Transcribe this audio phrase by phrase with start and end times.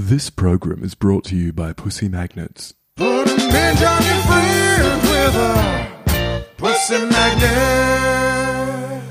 [0.00, 2.72] This program is brought to you by Pussy Magnets.
[2.94, 9.02] Put a midge on your friends with a pussy magnet.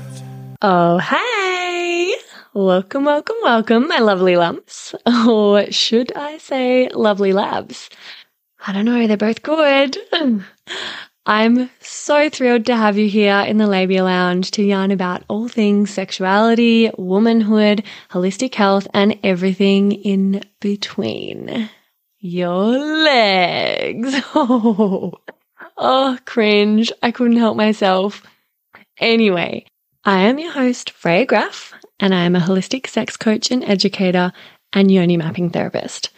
[0.62, 2.14] Oh, hey!
[2.54, 4.94] Welcome, welcome, welcome, my lovely lumps.
[5.04, 7.90] Or should I say lovely labs?
[8.66, 9.98] I don't know, they're both good.
[11.28, 15.46] I'm so thrilled to have you here in the Labia Lounge to yarn about all
[15.46, 21.68] things sexuality, womanhood, holistic health, and everything in between.
[22.18, 24.14] Your legs.
[24.34, 25.12] Oh,
[25.76, 26.90] oh, cringe.
[27.02, 28.22] I couldn't help myself.
[28.98, 29.66] Anyway,
[30.06, 34.32] I am your host, Freya Graff, and I am a holistic sex coach and educator
[34.72, 36.08] and yoni mapping therapist.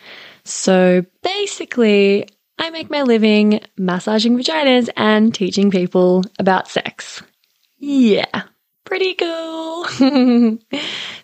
[0.45, 2.29] So basically,
[2.60, 7.23] I make my living massaging vaginas and teaching people about sex.
[7.78, 8.42] Yeah,
[8.84, 9.86] pretty cool.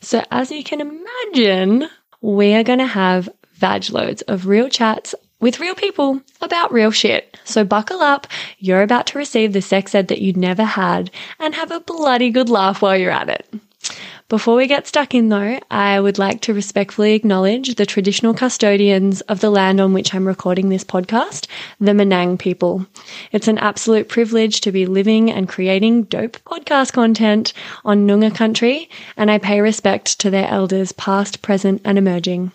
[0.00, 1.90] so, as you can imagine,
[2.22, 6.90] we are going to have vag loads of real chats with real people about real
[6.90, 7.38] shit.
[7.44, 8.26] So buckle up.
[8.58, 12.30] You're about to receive the sex ed that you never had and have a bloody
[12.30, 13.46] good laugh while you're at it.
[14.28, 19.20] Before we get stuck in though, I would like to respectfully acknowledge the traditional custodians
[19.22, 21.46] of the land on which I'm recording this podcast,
[21.78, 22.86] the Menang people.
[23.30, 27.52] It's an absolute privilege to be living and creating dope podcast content
[27.84, 32.50] on Noongar country, and I pay respect to their elders past, present, and emerging.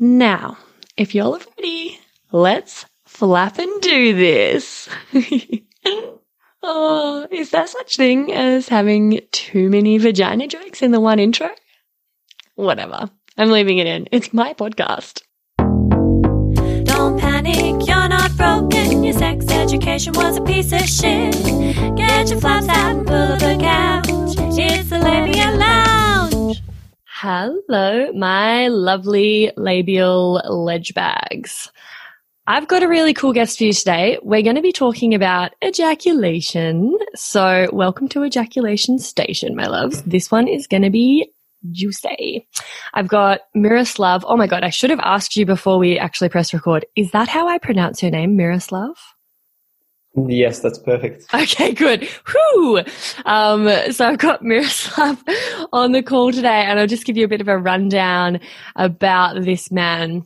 [0.00, 0.58] Now,
[0.96, 2.00] if y'all are ready,
[2.32, 4.88] let's flap and do this.
[6.64, 11.50] oh, is there such thing as having too many vagina jokes in the one intro?
[12.54, 13.10] Whatever.
[13.36, 14.08] I'm leaving it in.
[14.10, 15.22] It's my podcast.
[16.84, 19.04] Don't panic, you're not broken.
[19.04, 21.34] Your sex education was a piece of shit.
[21.96, 24.36] Get your flaps out and pull up a couch.
[24.56, 26.62] It's the Labia Lounge.
[27.04, 31.70] Hello, my lovely labial ledge bags.
[32.46, 34.18] I've got a really cool guest for you today.
[34.22, 36.94] We're going to be talking about ejaculation.
[37.14, 40.02] So, welcome to Ejaculation Station, my loves.
[40.02, 41.32] This one is going to be
[41.70, 42.46] juicy.
[42.92, 44.26] I've got Miroslav.
[44.28, 46.84] Oh my God, I should have asked you before we actually press record.
[46.96, 48.94] Is that how I pronounce your name, Miroslav?
[50.28, 51.24] Yes, that's perfect.
[51.32, 52.06] Okay, good.
[52.30, 52.82] Whew.
[53.24, 55.24] Um, so I've got Miroslav
[55.72, 58.38] on the call today, and I'll just give you a bit of a rundown
[58.76, 60.24] about this man.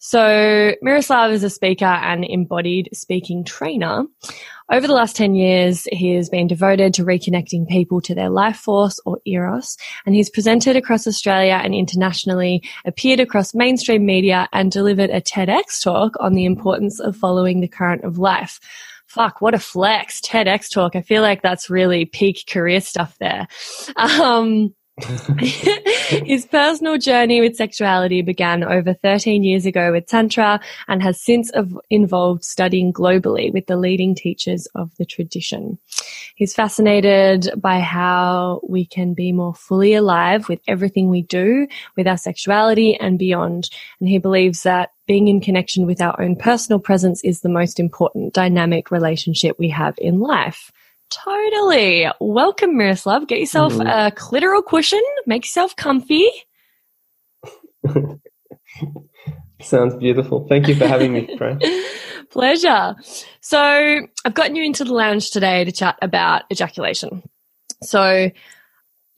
[0.00, 4.04] So Miroslav is a speaker and embodied speaking trainer.
[4.70, 8.58] Over the last 10 years, he has been devoted to reconnecting people to their life
[8.58, 9.76] force or eros,
[10.06, 15.82] and he's presented across Australia and internationally, appeared across mainstream media, and delivered a TEDx
[15.82, 18.60] talk on the importance of following the current of life.
[19.06, 20.20] Fuck, what a flex.
[20.20, 20.94] TEDx talk.
[20.94, 23.48] I feel like that's really peak career stuff there.
[23.96, 24.74] Um,
[26.26, 31.50] his personal journey with sexuality began over 13 years ago with Tantra and has since
[31.90, 35.78] involved studying globally with the leading teachers of the tradition.
[36.34, 41.66] He's fascinated by how we can be more fully alive with everything we do,
[41.96, 43.70] with our sexuality and beyond.
[44.00, 47.80] And he believes that being in connection with our own personal presence is the most
[47.80, 50.70] important dynamic relationship we have in life.
[51.10, 52.06] Totally.
[52.20, 53.26] Welcome, Miroslav.
[53.26, 53.86] Get yourself mm-hmm.
[53.86, 55.02] a clitoral cushion.
[55.26, 56.28] Make yourself comfy.
[59.60, 60.46] Sounds beautiful.
[60.48, 61.60] Thank you for having me, Fran.
[62.30, 62.94] Pleasure.
[63.40, 63.58] So,
[64.24, 67.22] I've gotten you into the lounge today to chat about ejaculation.
[67.82, 68.30] So,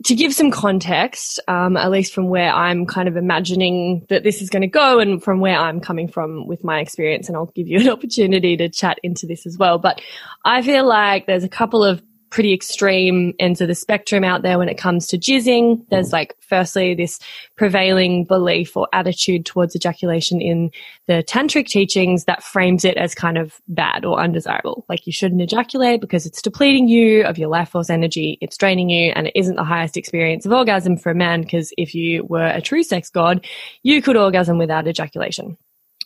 [0.05, 4.41] to give some context, um, at least from where I'm kind of imagining that this
[4.41, 7.53] is going to go and from where I'm coming from with my experience, and I'll
[7.55, 9.78] give you an opportunity to chat into this as well.
[9.78, 10.00] But
[10.44, 14.59] I feel like there's a couple of pretty extreme ends of the spectrum out there
[14.59, 15.85] when it comes to jizzing.
[15.91, 16.15] There's mm-hmm.
[16.15, 17.19] like, firstly, this
[17.57, 20.71] prevailing belief or attitude towards ejaculation in
[21.07, 24.85] the tantric teachings that frames it as kind of bad or undesirable.
[24.89, 28.39] Like you shouldn't ejaculate because it's depleting you of your life force energy.
[28.41, 31.73] It's draining you and it isn't the highest experience of orgasm for a man because
[31.77, 33.45] if you were a true sex god,
[33.83, 35.57] you could orgasm without ejaculation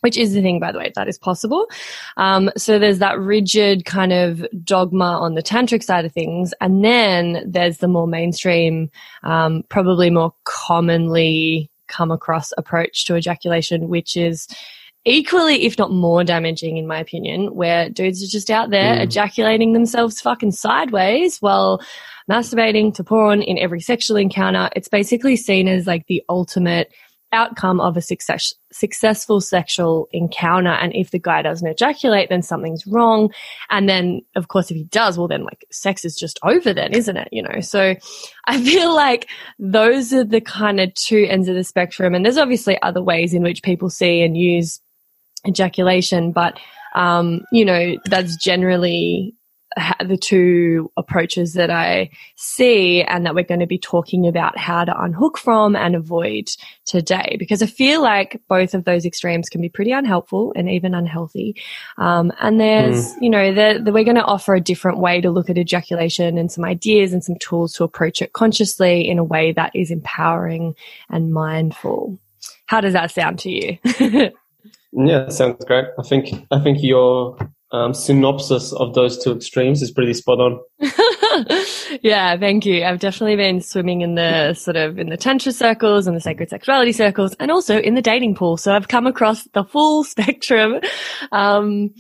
[0.05, 1.67] which is the thing, by the way, that is possible.
[2.19, 6.53] Um, so there's that rigid kind of dogma on the tantric side of things.
[6.61, 8.91] And then there's the more mainstream,
[9.23, 14.47] um, probably more commonly come across approach to ejaculation, which is
[15.07, 19.73] equally, if not more damaging, in my opinion, where dudes are just out there ejaculating
[19.73, 21.81] themselves fucking sideways while
[22.31, 24.69] masturbating to porn in every sexual encounter.
[24.77, 26.93] It's basically seen as like the ultimate
[27.35, 30.71] outcome of a success, successful sexual encounter.
[30.71, 33.31] And if the guy doesn't ejaculate, then something's wrong.
[33.69, 36.95] And then, of course, if he does, well, then like sex is just over then,
[36.95, 37.29] isn't it?
[37.31, 37.95] You know, so
[38.47, 39.29] I feel like
[39.59, 42.15] those are the kind of two ends of the spectrum.
[42.15, 44.81] And there's obviously other ways in which people see and use
[45.47, 46.59] ejaculation, but,
[46.95, 49.35] um, you know, that's generally
[50.05, 54.85] the two approaches that I see and that we're going to be talking about how
[54.85, 56.51] to unhook from and avoid
[56.85, 57.37] today.
[57.39, 61.57] Because I feel like both of those extremes can be pretty unhelpful and even unhealthy.
[61.99, 63.23] Um, and there's, mm.
[63.23, 66.39] you know, the, the, we're going to offer a different way to look at ejaculation
[66.39, 69.91] and some ideas and some tools to approach it consciously in a way that is
[69.91, 70.75] empowering
[71.11, 72.19] and mindful.
[72.67, 73.79] How does that sound to you?
[74.93, 75.87] yeah, sounds great.
[75.99, 77.37] I think, I think you're
[77.75, 80.61] um, synopsis of those two extremes is pretty spot on.
[82.03, 82.85] yeah, thank you.
[82.85, 86.51] I've definitely been swimming in the sort of in the tantra circles and the sacred
[86.51, 88.57] sexuality circles, and also in the dating pool.
[88.57, 90.81] So I've come across the full spectrum.
[91.33, 91.93] Um,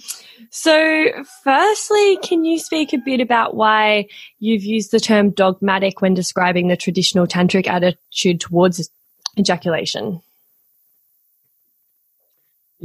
[0.50, 1.06] so,
[1.42, 4.06] firstly, can you speak a bit about why
[4.38, 8.88] you've used the term dogmatic when describing the traditional tantric attitude towards
[9.36, 10.22] ejaculation?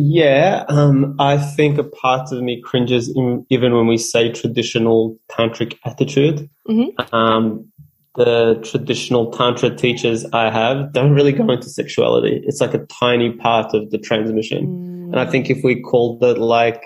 [0.01, 5.19] Yeah, um, I think a part of me cringes in, even when we say traditional
[5.29, 6.49] tantric attitude.
[6.69, 7.13] Mm-hmm.
[7.13, 7.69] Um,
[8.15, 12.41] the traditional tantra teachers I have don't really go into sexuality.
[12.45, 14.67] It's like a tiny part of the transmission.
[14.67, 15.03] Mm.
[15.11, 16.81] And I think if we called it like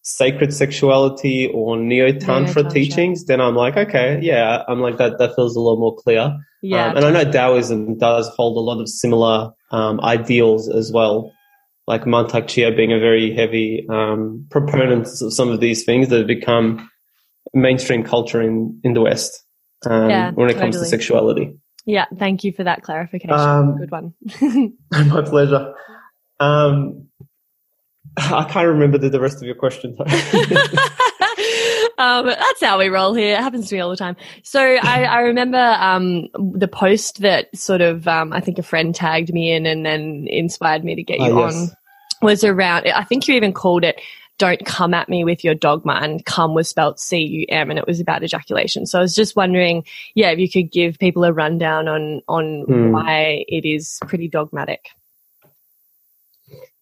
[0.00, 5.18] sacred sexuality or neo tantra teachings, then I'm like, okay, yeah, I'm like that.
[5.18, 6.34] That feels a lot more clear.
[6.62, 10.90] Yeah, um, and I know Taoism does hold a lot of similar um, ideals as
[10.90, 11.30] well
[11.88, 16.18] like Mantak Chia being a very heavy um, proponent of some of these things that
[16.18, 16.90] have become
[17.54, 19.42] mainstream culture in, in the West
[19.86, 20.72] um, yeah, when it totally.
[20.72, 21.54] comes to sexuality.
[21.86, 23.32] Yeah, thank you for that clarification.
[23.32, 24.12] Um, Good one.
[25.08, 25.72] my pleasure.
[26.38, 27.08] Um,
[28.18, 29.96] I can't remember the, the rest of your question.
[31.98, 33.34] um, that's how we roll here.
[33.34, 34.16] It happens to me all the time.
[34.42, 38.94] So I, I remember um, the post that sort of um, I think a friend
[38.94, 41.70] tagged me in and then inspired me to get you oh, yes.
[41.70, 41.76] on
[42.20, 42.86] was around.
[42.88, 44.00] I think you even called it
[44.38, 47.78] "Don't come at me with your dogma," and "come" was spelled C U M, and
[47.78, 48.86] it was about ejaculation.
[48.86, 49.84] So I was just wondering,
[50.14, 52.92] yeah, if you could give people a rundown on on hmm.
[52.92, 54.88] why it is pretty dogmatic.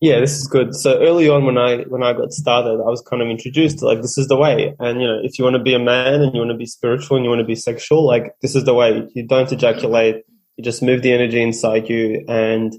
[0.01, 0.75] Yeah, this is good.
[0.75, 3.87] So early on, when I when I got started, I was kind of introduced to
[3.87, 6.21] like this is the way, and you know, if you want to be a man
[6.21, 8.65] and you want to be spiritual and you want to be sexual, like this is
[8.65, 9.09] the way.
[9.15, 10.25] You don't ejaculate.
[10.57, 12.75] You just move the energy inside you, and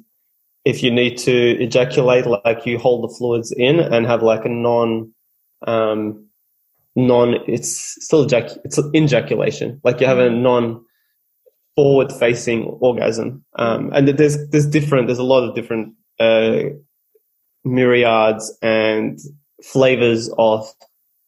[0.64, 1.34] if you need to
[1.64, 5.12] ejaculate, like you hold the fluids in and have like a non,
[5.66, 6.28] um,
[6.96, 7.36] non.
[7.48, 9.82] It's still ejac- it's ejaculation.
[9.84, 10.86] Like you have a non
[11.76, 15.08] forward facing orgasm, um, and there's there's different.
[15.08, 15.96] There's a lot of different.
[16.20, 16.76] Uh,
[17.68, 19.20] myriads and
[19.64, 20.72] flavors of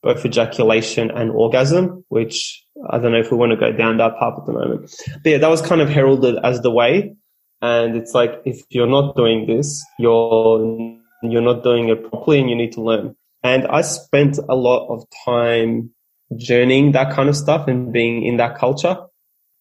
[0.01, 4.18] both ejaculation and orgasm, which I don't know if we want to go down that
[4.18, 4.95] path at the moment.
[5.24, 7.15] But yeah, that was kind of heralded as the way.
[7.62, 12.50] And it's like, if you're not doing this, you're, you're not doing it properly and
[12.50, 13.15] you need to learn.
[13.44, 15.92] And I spent a lot of time
[16.38, 18.97] journeying that kind of stuff and being in that culture.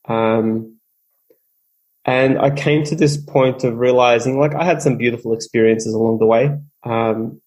[0.09, 0.79] Um,
[2.05, 6.19] and I came to this point of realizing, like, I had some beautiful experiences along
[6.19, 6.57] the way.
[6.85, 7.41] Um,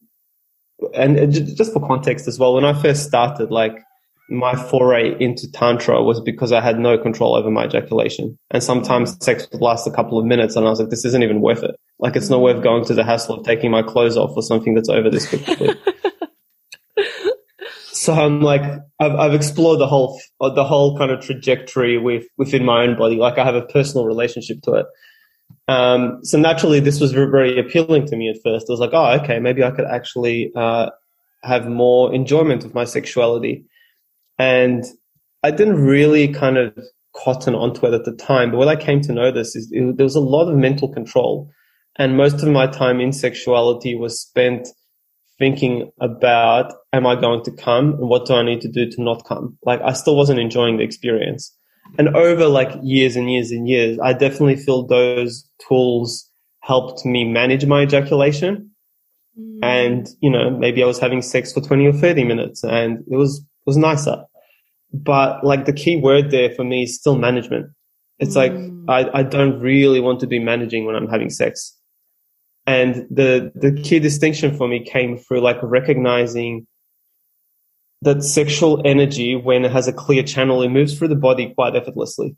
[0.93, 3.77] and just for context as well, when I first started, like,
[4.31, 8.39] my foray into tantra was because I had no control over my ejaculation.
[8.49, 11.21] And sometimes sex would last a couple of minutes and I was like, this isn't
[11.21, 11.75] even worth it.
[11.99, 14.73] Like it's not worth going to the hassle of taking my clothes off for something
[14.73, 15.75] that's over this quickly.
[17.91, 18.61] so I'm like,
[18.99, 23.17] I've, I've explored the whole, the whole kind of trajectory with, within my own body.
[23.17, 24.85] Like I have a personal relationship to it.
[25.67, 28.65] Um, so naturally, this was very appealing to me at first.
[28.69, 30.89] I was like, oh, okay, maybe I could actually uh,
[31.43, 33.65] have more enjoyment of my sexuality.
[34.37, 34.83] And
[35.43, 36.77] I didn't really kind of
[37.15, 38.51] cotton onto it at the time.
[38.51, 41.49] But what I came to notice is it, there was a lot of mental control.
[41.97, 44.67] And most of my time in sexuality was spent
[45.37, 49.01] thinking about, am I going to come and what do I need to do to
[49.01, 49.57] not come?
[49.63, 51.55] Like I still wasn't enjoying the experience.
[51.97, 56.29] And over like years and years and years, I definitely feel those tools
[56.61, 58.71] helped me manage my ejaculation.
[59.39, 59.59] Mm.
[59.61, 63.15] And, you know, maybe I was having sex for 20 or 30 minutes and it
[63.15, 64.23] was, it was nicer.
[64.93, 67.71] But like the key word there for me is still management.
[68.19, 68.87] It's mm.
[68.87, 71.77] like, I, I don't really want to be managing when I'm having sex.
[72.67, 76.67] And the, the key distinction for me came through like recognizing
[78.01, 81.75] that sexual energy, when it has a clear channel, it moves through the body quite
[81.75, 82.35] effortlessly.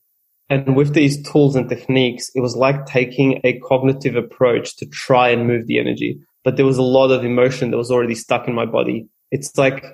[0.49, 5.29] And with these tools and techniques, it was like taking a cognitive approach to try
[5.29, 6.19] and move the energy.
[6.43, 9.07] But there was a lot of emotion that was already stuck in my body.
[9.31, 9.85] It's like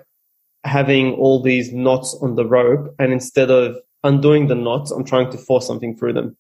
[0.64, 5.32] having all these knots on the rope, and instead of undoing the knots, I'm trying
[5.32, 6.36] to force something through them.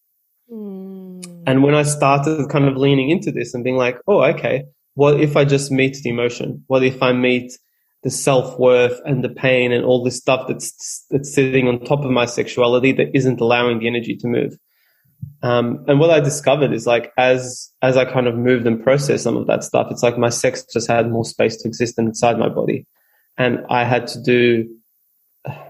[0.51, 1.43] Mm.
[1.45, 5.21] And when I started kind of leaning into this and being like, oh, okay, what
[5.21, 6.63] if I just meet the emotion?
[6.67, 7.57] What if I meet
[8.03, 12.05] the self worth and the pain and all this stuff that's that's sitting on top
[12.05, 14.57] of my sexuality that isn't allowing the energy to move?
[15.41, 19.23] Um, and what I discovered is like as as I kind of moved and processed
[19.23, 22.37] some of that stuff, it's like my sex just had more space to exist inside
[22.37, 22.85] my body,
[23.37, 24.69] and I had to do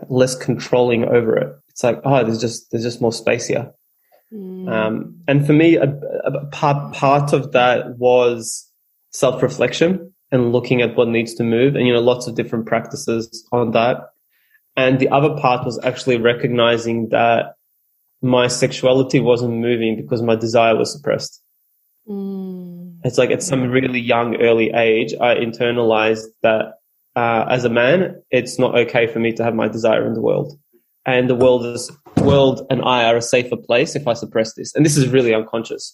[0.08, 1.56] less controlling over it.
[1.70, 3.72] It's like oh, there's just there's just more space here.
[4.34, 4.72] Mm.
[4.72, 5.90] Um, and for me, a,
[6.26, 8.72] a part part of that was
[9.12, 12.66] self reflection and looking at what needs to move, and you know, lots of different
[12.66, 14.10] practices on that.
[14.76, 17.56] And the other part was actually recognizing that
[18.22, 21.42] my sexuality wasn't moving because my desire was suppressed.
[22.08, 23.00] Mm.
[23.04, 26.74] It's like at some really young, early age, I internalized that
[27.16, 30.22] uh, as a man, it's not okay for me to have my desire in the
[30.22, 30.58] world,
[31.06, 34.74] and the world is world and I are a safer place if I suppress this.
[34.76, 35.94] And this is really unconscious.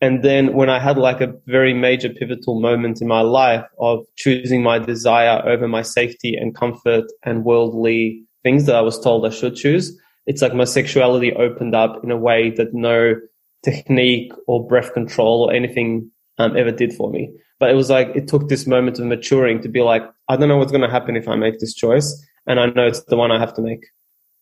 [0.00, 4.04] And then when I had like a very major pivotal moment in my life of
[4.16, 9.26] choosing my desire over my safety and comfort and worldly things that I was told
[9.26, 13.14] I should choose, it's like my sexuality opened up in a way that no
[13.64, 17.32] technique or breath control or anything um, ever did for me.
[17.58, 20.48] But it was like it took this moment of maturing to be like, I don't
[20.48, 23.16] know what's going to happen if I make this choice, and I know it's the
[23.16, 23.84] one I have to make.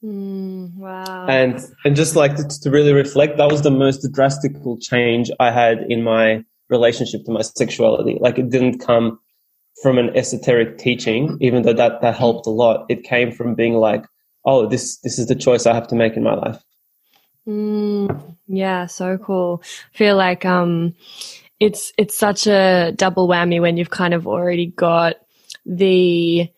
[0.06, 0.74] Mm.
[0.74, 1.26] Wow.
[1.28, 5.50] And and just like to, to really reflect, that was the most drastic change I
[5.50, 8.18] had in my relationship to my sexuality.
[8.20, 9.18] Like it didn't come
[9.82, 12.86] from an esoteric teaching, even though that that helped a lot.
[12.88, 14.04] It came from being like,
[14.44, 16.62] oh, this this is the choice I have to make in my life.
[17.48, 19.62] Mm, yeah, so cool.
[19.92, 20.94] Feel like um
[21.58, 25.16] it's it's such a double whammy when you've kind of already got
[25.64, 26.48] the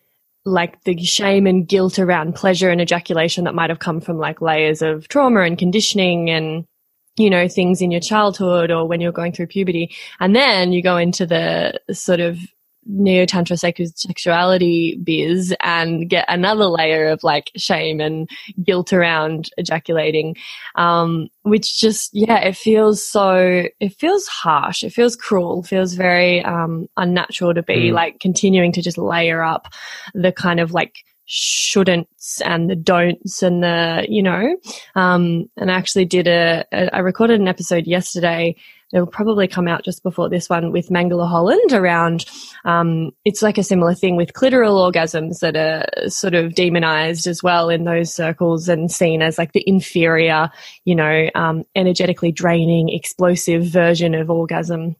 [0.45, 4.41] like the shame and guilt around pleasure and ejaculation that might have come from like
[4.41, 6.65] layers of trauma and conditioning and
[7.17, 9.93] you know things in your childhood or when you're going through puberty.
[10.19, 12.37] And then you go into the sort of
[12.91, 18.27] neo tantra sexuality biz and get another layer of like shame and
[18.63, 20.35] guilt around ejaculating
[20.75, 24.83] um which just yeah it feels so it feels harsh.
[24.83, 25.63] It feels cruel.
[25.63, 27.93] Feels very um unnatural to be Mm.
[27.93, 29.67] like continuing to just layer up
[30.13, 30.95] the kind of like
[31.27, 34.55] shouldn'ts and the don'ts and the you know?
[34.95, 38.55] Um and I actually did a, a I recorded an episode yesterday
[38.93, 42.25] it'll probably come out just before this one with Mangala Holland around
[42.65, 47.43] um, it's like a similar thing with clitoral orgasms that are sort of demonized as
[47.43, 50.49] well in those circles and seen as like the inferior,
[50.85, 54.95] you know, um, energetically draining, explosive version of orgasm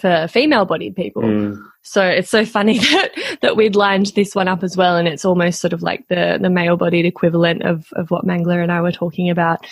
[0.00, 1.22] for female bodied people.
[1.22, 1.64] Mm.
[1.82, 4.96] So it's so funny that, that we'd lined this one up as well.
[4.96, 8.62] And it's almost sort of like the, the male bodied equivalent of, of what Mangala
[8.62, 9.66] and I were talking about.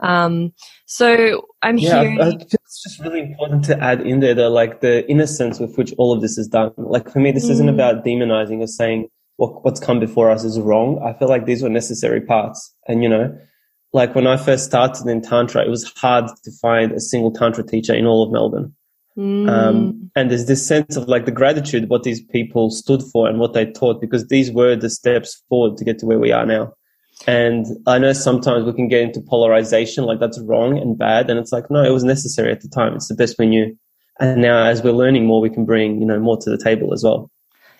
[0.00, 0.52] Um,
[0.86, 2.20] so I'm Yeah, hearing.
[2.20, 5.94] I, it's just really important to add in there the like the innocence with which
[5.98, 6.72] all of this is done.
[6.76, 7.74] Like for me, this isn't Mm.
[7.74, 11.00] about demonizing or saying what what's come before us is wrong.
[11.02, 13.36] I feel like these were necessary parts, and you know,
[13.92, 17.64] like when I first started in tantra, it was hard to find a single tantra
[17.64, 18.74] teacher in all of Melbourne.
[19.16, 19.48] Mm.
[19.48, 23.38] Um, and there's this sense of like the gratitude what these people stood for and
[23.38, 26.44] what they taught because these were the steps forward to get to where we are
[26.44, 26.74] now.
[27.26, 31.30] And I know sometimes we can get into polarization, like that's wrong and bad.
[31.30, 32.94] And it's like, no, it was necessary at the time.
[32.94, 33.76] It's the best we knew.
[34.20, 36.92] And now as we're learning more, we can bring, you know, more to the table
[36.92, 37.30] as well.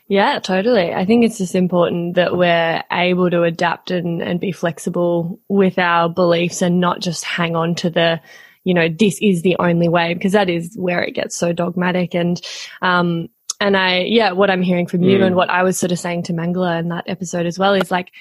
[0.08, 0.92] Yeah, totally.
[0.94, 5.78] I think it's just important that we're able to adapt and, and be flexible with
[5.78, 8.20] our beliefs and not just hang on to the,
[8.64, 12.14] you know, this is the only way because that is where it gets so dogmatic.
[12.14, 12.40] And,
[12.82, 13.28] um,
[13.60, 15.26] and I, yeah, what I'm hearing from you Mm.
[15.26, 17.90] and what I was sort of saying to Mangala in that episode as well is
[17.90, 18.12] like,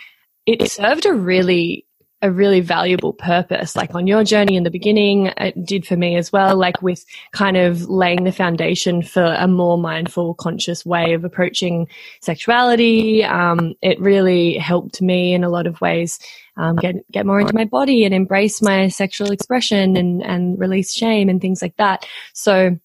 [0.45, 1.85] it served a really,
[2.21, 3.75] a really valuable purpose.
[3.75, 7.05] Like on your journey in the beginning, it did for me as well, like with
[7.31, 11.87] kind of laying the foundation for a more mindful, conscious way of approaching
[12.21, 13.23] sexuality.
[13.23, 16.19] Um, it really helped me in a lot of ways
[16.57, 20.93] um, get get more into my body and embrace my sexual expression and and release
[20.93, 22.05] shame and things like that.
[22.33, 22.79] So.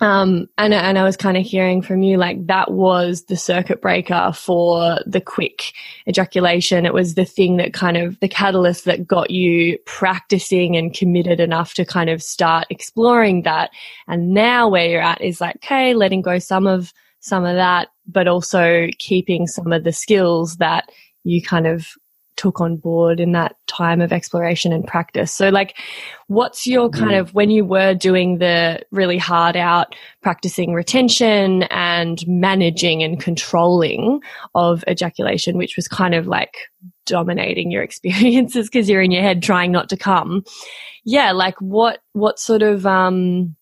[0.00, 3.80] Um, and, and I was kind of hearing from you like that was the circuit
[3.80, 5.72] breaker for the quick
[6.08, 6.84] ejaculation.
[6.84, 11.40] It was the thing that kind of the catalyst that got you practicing and committed
[11.40, 13.70] enough to kind of start exploring that.
[14.08, 17.88] And now where you're at is like, okay, letting go some of, some of that,
[18.06, 20.90] but also keeping some of the skills that
[21.22, 21.88] you kind of
[22.36, 25.32] took on board in that time of exploration and practice.
[25.32, 25.76] So like,
[26.26, 27.20] what's your kind Mm.
[27.20, 34.20] of, when you were doing the really hard out practicing retention and managing and controlling
[34.54, 36.56] of ejaculation, which was kind of like
[37.06, 40.42] dominating your experiences because you're in your head trying not to come.
[41.04, 41.32] Yeah.
[41.32, 43.54] Like what, what sort of, um,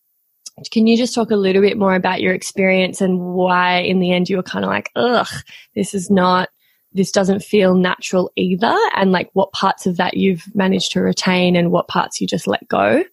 [0.71, 4.12] can you just talk a little bit more about your experience and why in the
[4.12, 5.26] end you were kind of like, ugh,
[5.75, 6.49] this is not,
[6.95, 8.77] this doesn't feel natural either?
[8.95, 12.47] And like what parts of that you've managed to retain and what parts you just
[12.47, 13.05] let go?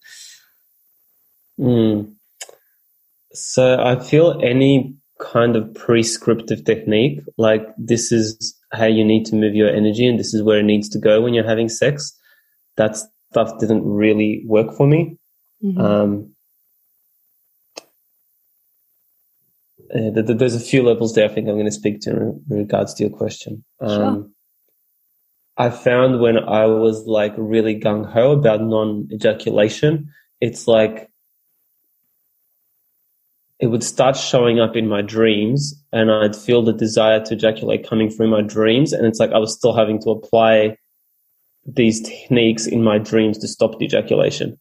[1.59, 2.13] Mm.
[3.33, 9.35] So I feel any kind of prescriptive technique, like this is how you need to
[9.35, 12.17] move your energy and this is where it needs to go when you're having sex,
[12.77, 12.97] that
[13.31, 15.17] stuff didn't really work for me.
[15.63, 15.79] Mhm.
[15.79, 16.35] Um,
[19.93, 22.11] uh, th- th- there's a few levels there I think I'm going to speak to
[22.11, 23.63] in regards to your question.
[23.81, 24.29] Um, Sure.
[25.57, 31.09] I found when I was like really gung ho about non ejaculation, it's like
[33.59, 37.87] it would start showing up in my dreams and I'd feel the desire to ejaculate
[37.87, 38.93] coming through my dreams.
[38.93, 40.77] And it's like I was still having to apply
[41.65, 44.57] these techniques in my dreams to stop the ejaculation.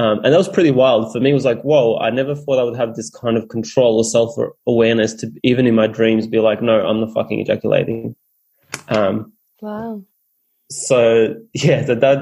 [0.00, 1.30] Um, and that was pretty wild for me.
[1.30, 4.04] It was like, whoa, I never thought I would have this kind of control or
[4.04, 4.34] self
[4.66, 8.16] awareness to even in my dreams be like, no, I'm not fucking ejaculating.
[8.88, 10.02] Um, Wow.
[10.70, 12.18] so yeah, that, that,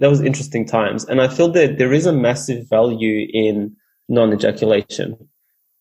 [0.00, 1.04] that was interesting times.
[1.04, 3.76] And I feel that there is a massive value in
[4.08, 5.16] non-ejaculation,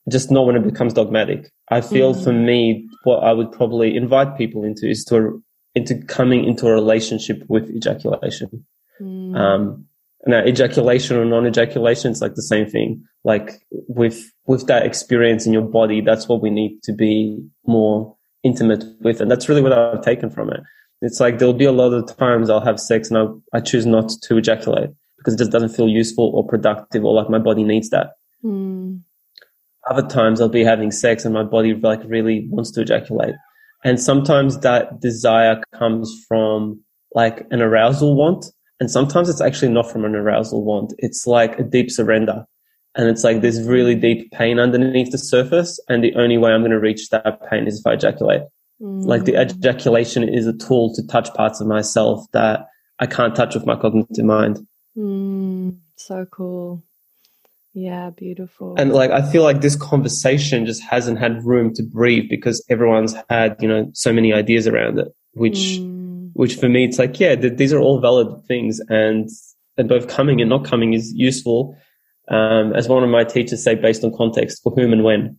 [0.10, 1.52] just not when it becomes dogmatic.
[1.70, 2.24] I feel Mm.
[2.24, 5.42] for me, what I would probably invite people into is to,
[5.74, 8.66] into coming into a relationship with ejaculation.
[9.02, 9.38] Mm.
[9.38, 9.86] Um,
[10.26, 13.04] now ejaculation or non-ejaculation, it's like the same thing.
[13.24, 18.16] Like with, with that experience in your body, that's what we need to be more
[18.44, 19.22] intimate with.
[19.22, 20.62] And that's really what I've taken from it.
[21.02, 23.86] It's like there'll be a lot of times I'll have sex and I, I choose
[23.86, 27.64] not to ejaculate because it just doesn't feel useful or productive or like my body
[27.64, 28.12] needs that.
[28.44, 29.02] Mm.
[29.90, 33.36] Other times I'll be having sex and my body like really wants to ejaculate.
[33.84, 36.82] And sometimes that desire comes from
[37.16, 38.46] like an arousal want.
[38.80, 40.94] And sometimes it's actually not from an arousal want.
[41.00, 42.46] It's like a deep surrender.
[42.96, 45.80] And it's like there's really deep pain underneath the surface.
[45.90, 48.44] And the only way I'm going to reach that pain is if I ejaculate.
[48.82, 52.68] Like the ejaculation is a tool to touch parts of myself that
[53.00, 54.66] I can't touch with my cognitive mind.
[54.98, 55.78] Mm.
[55.98, 56.84] So cool.
[57.74, 58.76] Yeah, beautiful.
[58.78, 63.16] And like, I feel like this conversation just hasn't had room to breathe because everyone's
[63.30, 65.99] had, you know, so many ideas around it, which, Mm.
[66.40, 69.28] Which for me, it's like, yeah, th- these are all valid things and,
[69.78, 71.78] and both coming and not coming is useful.
[72.30, 75.38] Um, as one of my teachers say, based on context for whom and when.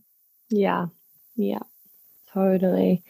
[0.51, 0.85] Yeah.
[1.35, 1.63] Yeah.
[2.31, 3.01] Totally.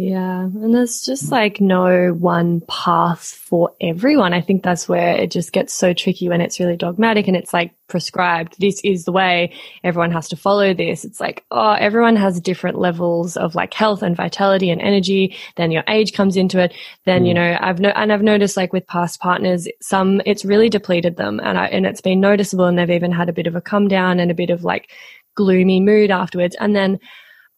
[0.00, 0.42] Yeah.
[0.42, 4.32] And there's just like no one path for everyone.
[4.32, 7.52] I think that's where it just gets so tricky when it's really dogmatic and it's
[7.52, 8.60] like prescribed.
[8.60, 11.04] This is the way everyone has to follow this.
[11.04, 15.36] It's like, oh, everyone has different levels of like health and vitality and energy.
[15.56, 16.72] Then your age comes into it.
[17.04, 17.38] Then, you mm.
[17.38, 21.40] know, I've no, and I've noticed like with past partners, some, it's really depleted them
[21.42, 23.88] and I, and it's been noticeable and they've even had a bit of a come
[23.88, 24.92] down and a bit of like
[25.34, 26.54] gloomy mood afterwards.
[26.60, 27.00] And then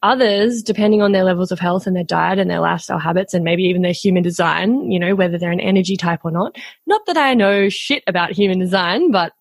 [0.03, 3.45] others, depending on their levels of health and their diet and their lifestyle habits and
[3.45, 6.57] maybe even their human design, you know, whether they're an energy type or not.
[6.87, 9.33] Not that I know shit about human design, but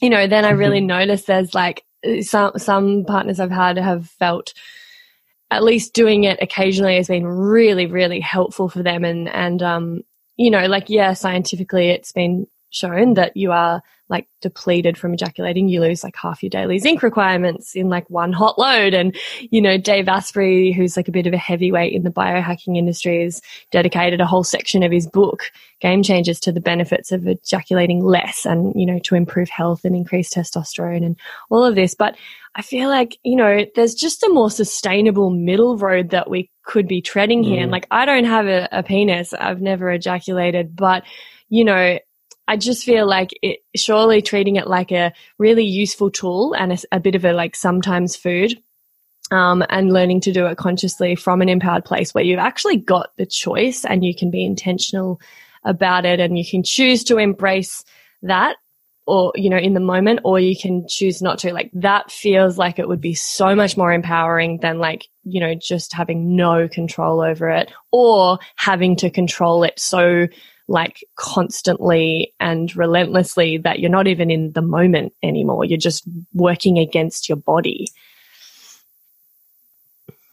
[0.00, 1.84] you know, then I really notice there's like
[2.20, 4.52] some, some partners I've had have felt
[5.50, 9.04] at least doing it occasionally has been really, really helpful for them.
[9.04, 10.02] And, and, um,
[10.36, 15.68] you know, like, yeah, scientifically it's been shown that you are like depleted from ejaculating.
[15.68, 18.92] You lose like half your daily zinc requirements in like one hot load.
[18.92, 22.76] And, you know, Dave Asprey, who's like a bit of a heavyweight in the biohacking
[22.76, 25.44] industry, has dedicated a whole section of his book,
[25.80, 29.96] Game Changers, to the benefits of ejaculating less and, you know, to improve health and
[29.96, 31.16] increase testosterone and
[31.48, 31.94] all of this.
[31.94, 32.14] But
[32.56, 36.86] I feel like, you know, there's just a more sustainable middle road that we could
[36.86, 37.62] be treading here.
[37.62, 37.72] And mm.
[37.72, 39.32] like, I don't have a, a penis.
[39.32, 41.04] I've never ejaculated, but,
[41.48, 41.98] you know,
[42.46, 46.78] I just feel like it, surely treating it like a really useful tool and a,
[46.92, 48.60] a bit of a like sometimes food,
[49.30, 53.10] um, and learning to do it consciously from an empowered place where you've actually got
[53.16, 55.20] the choice and you can be intentional
[55.64, 57.84] about it and you can choose to embrace
[58.22, 58.56] that
[59.06, 61.52] or, you know, in the moment, or you can choose not to.
[61.52, 65.54] Like that feels like it would be so much more empowering than like, you know,
[65.54, 70.26] just having no control over it or having to control it so
[70.68, 75.64] like constantly and relentlessly that you're not even in the moment anymore.
[75.64, 77.88] You're just working against your body.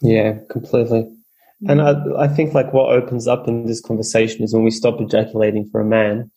[0.02, 1.06] Yeah, completely.
[1.68, 5.00] And I, I think like what opens up in this conversation is when we stop
[5.00, 6.32] ejaculating for a man,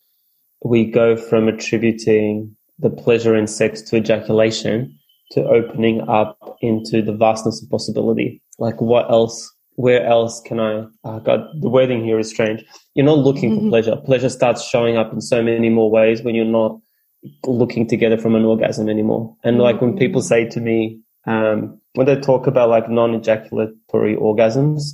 [0.63, 4.97] we go from attributing the pleasure in sex to ejaculation
[5.31, 8.41] to opening up into the vastness of possibility.
[8.59, 9.51] Like what else?
[9.77, 10.85] Where else can I?
[11.03, 12.63] Oh God, the wording here is strange.
[12.95, 13.95] You're not looking for pleasure.
[13.97, 16.79] Pleasure starts showing up in so many more ways when you're not
[17.45, 19.35] looking together from an orgasm anymore.
[19.43, 24.93] And like when people say to me, um, when they talk about like non-ejaculatory orgasms,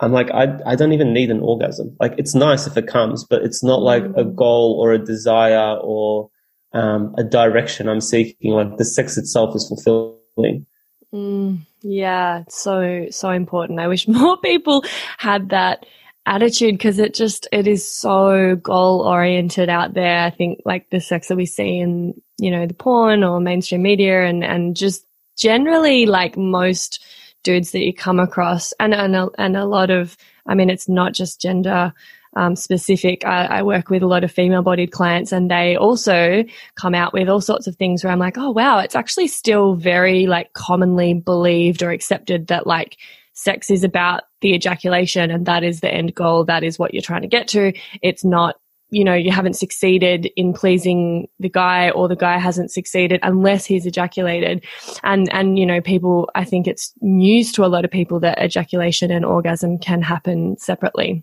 [0.00, 1.96] I'm like, I, I don't even need an orgasm.
[1.98, 5.76] Like, it's nice if it comes, but it's not like a goal or a desire
[5.82, 6.30] or
[6.72, 8.52] um, a direction I'm seeking.
[8.52, 10.66] Like, the sex itself is fulfilling.
[11.12, 13.80] Mm, yeah, so so important.
[13.80, 14.84] I wish more people
[15.16, 15.86] had that
[16.28, 20.24] attitude because it just it is so goal oriented out there.
[20.24, 23.82] I think like the sex that we see in you know the porn or mainstream
[23.82, 25.04] media and and just
[25.36, 27.02] generally like most
[27.42, 30.88] dudes that you come across and and a, and a lot of I mean it's
[30.88, 31.92] not just gender
[32.36, 33.24] um, specific.
[33.24, 36.44] I, I, work with a lot of female bodied clients and they also
[36.76, 39.74] come out with all sorts of things where I'm like, oh wow, it's actually still
[39.74, 42.98] very like commonly believed or accepted that like
[43.32, 46.44] sex is about the ejaculation and that is the end goal.
[46.44, 47.72] That is what you're trying to get to.
[48.02, 48.56] It's not
[48.90, 53.66] you know, you haven't succeeded in pleasing the guy or the guy hasn't succeeded unless
[53.66, 54.64] he's ejaculated.
[55.02, 58.42] And, and, you know, people, I think it's news to a lot of people that
[58.42, 61.22] ejaculation and orgasm can happen separately.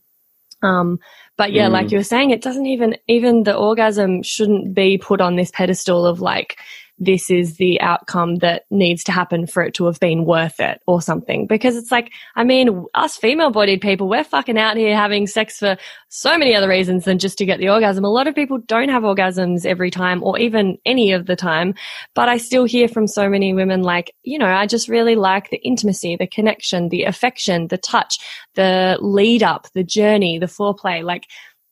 [0.62, 1.00] Um,
[1.38, 1.72] but yeah, mm.
[1.72, 5.52] like you were saying, it doesn't even, even the orgasm shouldn't be put on this
[5.52, 6.58] pedestal of like,
[6.98, 10.82] this is the outcome that needs to happen for it to have been worth it
[10.88, 11.46] or something.
[11.46, 15.58] Because it's like, I mean, us female bodied people, we're fucking out here having sex
[15.60, 15.78] for
[16.10, 18.06] so many other reasons than just to get the orgasm.
[18.06, 21.74] A lot of people don't have orgasms every time or even any of the time.
[22.14, 25.50] But I still hear from so many women like, you know, I just really like
[25.50, 28.20] the intimacy, the connection, the affection, the touch,
[28.56, 31.04] the lead up, the journey, the foreplay.
[31.04, 31.26] Like,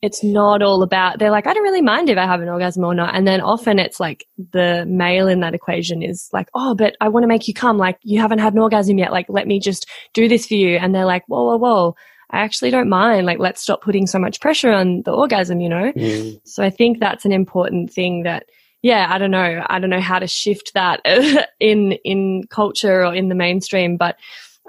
[0.03, 2.83] it's not all about, they're like, I don't really mind if I have an orgasm
[2.83, 3.15] or not.
[3.15, 7.07] And then often it's like the male in that equation is like, oh, but I
[7.07, 7.77] want to make you come.
[7.77, 9.13] Like, you haven't had an orgasm yet.
[9.13, 10.75] Like, let me just do this for you.
[10.75, 11.95] And they're like, whoa, whoa, whoa.
[12.31, 13.25] I actually don't mind.
[13.25, 15.93] Like, let's stop putting so much pressure on the orgasm, you know?
[15.93, 16.41] Mm.
[16.43, 18.47] So I think that's an important thing that,
[18.81, 19.63] yeah, I don't know.
[19.69, 20.99] I don't know how to shift that
[21.61, 24.17] in, in culture or in the mainstream, but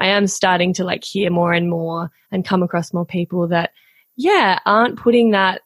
[0.00, 3.70] I am starting to like hear more and more and come across more people that
[4.16, 5.62] yeah, aren't putting that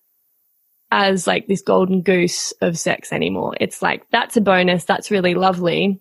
[0.90, 3.54] as like this golden goose of sex anymore.
[3.60, 4.84] It's like, that's a bonus.
[4.84, 6.00] That's really lovely.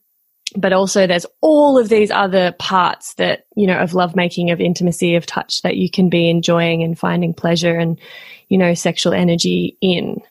[0.55, 5.15] But also there's all of these other parts that, you know, of lovemaking, of intimacy,
[5.15, 7.99] of touch that you can be enjoying and finding pleasure and,
[8.47, 10.21] you know, sexual energy in.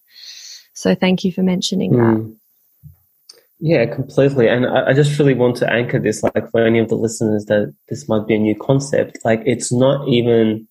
[0.73, 1.97] So thank you for mentioning mm.
[1.97, 2.23] that.
[2.23, 2.33] Hmm.
[3.59, 4.49] Yeah, completely.
[4.49, 7.47] And I, I, just really want to anchor this, like for any of the listeners
[7.47, 9.19] that this might be a new concept.
[9.25, 10.69] Like it's not even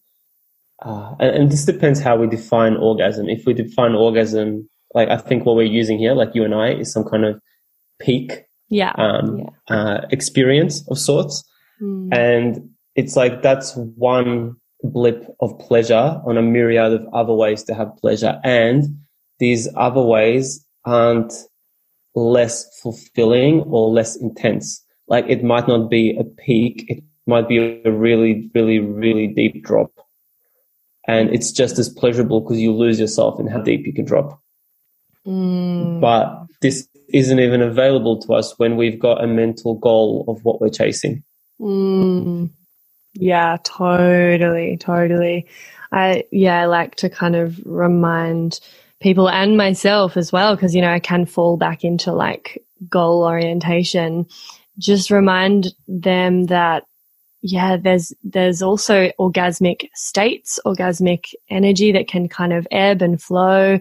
[0.84, 3.30] uh, and, and, this depends how we define orgasm.
[3.30, 6.74] If we define orgasm, like I think what we're using here, like you and I,
[6.74, 7.40] is some kind of
[8.00, 8.94] peak yeah.
[8.98, 9.76] Um, yeah.
[9.76, 11.44] Uh, experience of sorts.
[11.82, 12.14] Mm.
[12.14, 17.74] And it's like that's one blip of pleasure on a myriad of other ways to
[17.74, 18.40] have pleasure.
[18.44, 19.00] And
[19.40, 21.34] these other ways aren't
[22.16, 24.84] less fulfilling or less intense.
[25.08, 26.86] Like it might not be a peak.
[26.88, 29.92] It might be a really, really, really deep drop
[31.08, 34.40] and it's just as pleasurable because you lose yourself in how deep you can drop.
[35.26, 36.02] Mm.
[36.02, 40.62] But this isn't even available to us when we've got a mental goal of what
[40.62, 41.24] we're chasing.
[41.60, 42.50] Mm.
[43.14, 45.48] Yeah, totally, totally.
[45.92, 48.60] I yeah, I like to kind of remind
[49.02, 53.24] people and myself as well because you know I can fall back into like goal
[53.24, 54.26] orientation.
[54.78, 56.86] Just remind them that
[57.46, 63.80] yeah, there's there's also orgasmic states, orgasmic energy that can kind of ebb and flow.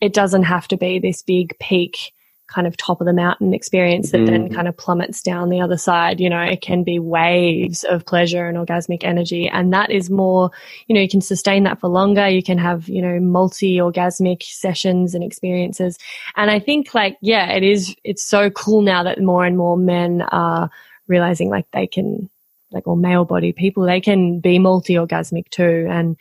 [0.00, 2.14] It doesn't have to be this big peak
[2.48, 4.26] kind of top of the mountain experience that mm.
[4.26, 6.20] then kind of plummets down the other side.
[6.20, 9.46] You know, it can be waves of pleasure and orgasmic energy.
[9.46, 10.50] And that is more,
[10.86, 12.28] you know, you can sustain that for longer.
[12.28, 15.98] You can have, you know, multi orgasmic sessions and experiences.
[16.36, 19.76] And I think like, yeah, it is, it's so cool now that more and more
[19.76, 20.70] men are
[21.08, 22.30] realizing like they can
[22.72, 25.86] like or male body people, they can be multi orgasmic too.
[25.90, 26.16] And,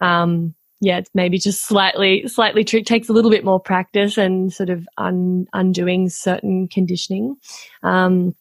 [0.00, 4.52] um, yeah, it's maybe just slightly, slightly trick takes a little bit more practice and
[4.52, 7.36] sort of un, undoing certain conditioning.
[7.82, 8.34] Um,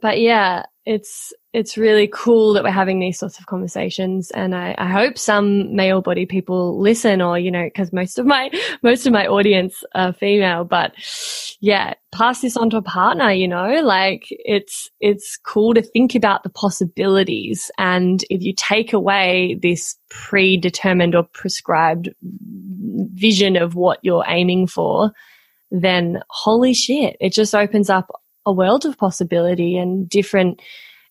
[0.00, 4.74] but yeah, it's, it's really cool that we're having these sorts of conversations and I,
[4.76, 8.50] I hope some male body people listen or you know because most of my
[8.82, 10.92] most of my audience are female but
[11.60, 16.14] yeah pass this on to a partner you know like it's it's cool to think
[16.14, 22.10] about the possibilities and if you take away this predetermined or prescribed
[23.14, 25.10] vision of what you're aiming for
[25.70, 28.10] then holy shit it just opens up
[28.44, 30.60] a world of possibility and different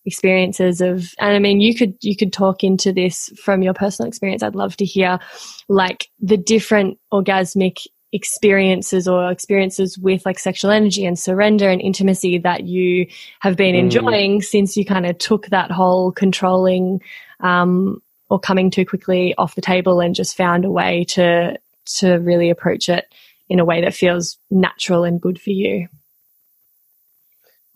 [0.06, 4.08] experiences of and i mean you could you could talk into this from your personal
[4.08, 5.20] experience i'd love to hear
[5.68, 12.38] like the different orgasmic experiences or experiences with like sexual energy and surrender and intimacy
[12.38, 13.06] that you
[13.41, 13.80] have been Mm.
[13.80, 17.02] enjoying since you kind of took that whole controlling
[17.41, 22.13] um or coming too quickly off the table and just found a way to to
[22.15, 23.06] really approach it
[23.50, 25.88] in a way that feels natural and good for you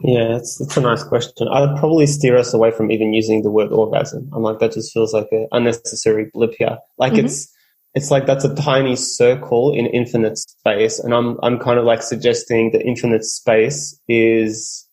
[0.02, 1.48] Yeah, it's it's a nice question.
[1.50, 4.30] I'd probably steer us away from even using the word orgasm.
[4.34, 6.78] I'm like that just feels like an unnecessary blip here.
[6.98, 7.26] Like Mhm.
[7.26, 7.54] it's
[7.96, 12.02] it's like that's a tiny circle in infinite space, and I'm I'm kind of like
[12.02, 14.88] suggesting that infinite space is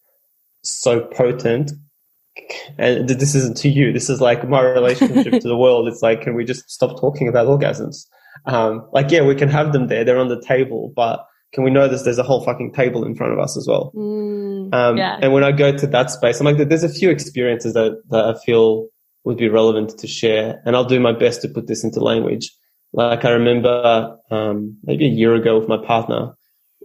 [0.62, 1.73] so potent.
[2.77, 3.92] And this isn't to you.
[3.92, 5.88] This is like my relationship to the world.
[5.88, 8.07] It's like, can we just stop talking about orgasms?
[8.45, 10.05] Um, like, yeah, we can have them there.
[10.05, 13.33] They're on the table, but can we notice there's a whole fucking table in front
[13.33, 13.90] of us as well?
[13.97, 17.11] Mm, Um, yeah And when I go to that space, I'm like, there's a few
[17.11, 18.88] experiences that, that I feel
[19.24, 20.62] would be relevant to share.
[20.64, 22.52] And I'll do my best to put this into language.
[22.92, 26.35] Like I remember, um, maybe a year ago with my partner,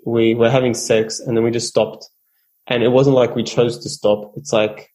[0.06, 2.06] we were having sex and then we just stopped.
[2.68, 4.34] And it wasn't like we chose to stop.
[4.36, 4.90] It's like,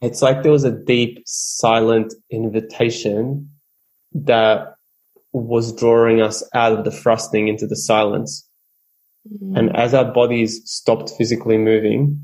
[0.00, 3.50] it's like there was a deep, silent invitation
[4.12, 4.74] that
[5.32, 8.45] was drawing us out of the thrusting into the silence.
[9.42, 9.58] Mm.
[9.58, 12.22] And as our bodies stopped physically moving,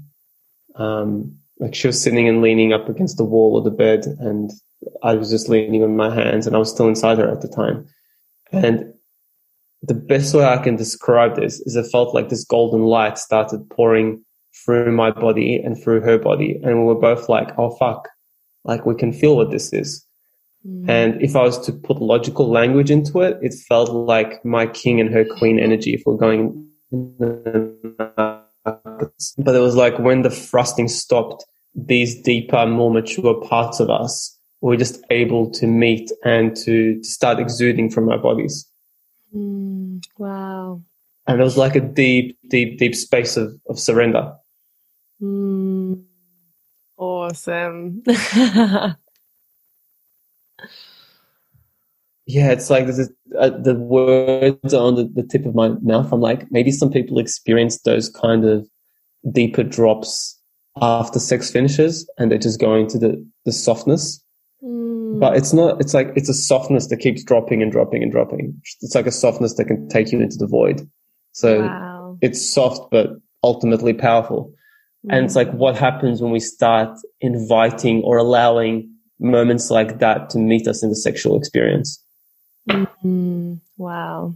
[0.77, 4.51] um, like she was sitting and leaning up against the wall of the bed, and
[5.03, 7.49] I was just leaning on my hands, and I was still inside her at the
[7.49, 7.87] time.
[8.51, 8.93] And
[9.83, 13.69] the best way I can describe this is it felt like this golden light started
[13.71, 14.25] pouring
[14.65, 18.09] through my body and through her body, and we were both like, "Oh fuck!"
[18.65, 20.07] Like we can feel what this is.
[20.67, 20.89] Mm.
[20.89, 25.01] And if I was to put logical language into it, it felt like my king
[25.01, 26.69] and her queen energy if we're going.
[29.39, 34.39] But it was like when the thrusting stopped, these deeper, more mature parts of us
[34.61, 38.69] were just able to meet and to start exuding from our bodies.
[39.35, 40.83] Mm, wow.
[41.27, 44.35] And it was like a deep, deep, deep space of, of surrender.
[45.21, 46.05] Mm.
[46.99, 48.03] Awesome.
[52.27, 55.71] Yeah, it's like this is, uh, the words are on the, the tip of my
[55.83, 56.13] mouth.
[56.13, 58.69] I'm like, maybe some people experience those kind of
[59.33, 60.41] deeper drops
[60.81, 64.25] after sex finishes and they just go into the, the softness.
[64.63, 65.19] Mm.
[65.19, 68.61] But it's not, it's like, it's a softness that keeps dropping and dropping and dropping.
[68.81, 70.89] It's like a softness that can take you into the void.
[71.33, 72.19] So wow.
[72.21, 73.11] it's soft, but
[73.43, 74.55] ultimately powerful.
[75.11, 80.39] And it's like, what happens when we start inviting or allowing moments like that to
[80.39, 82.01] meet us in the sexual experience?
[82.69, 84.35] Mm, wow.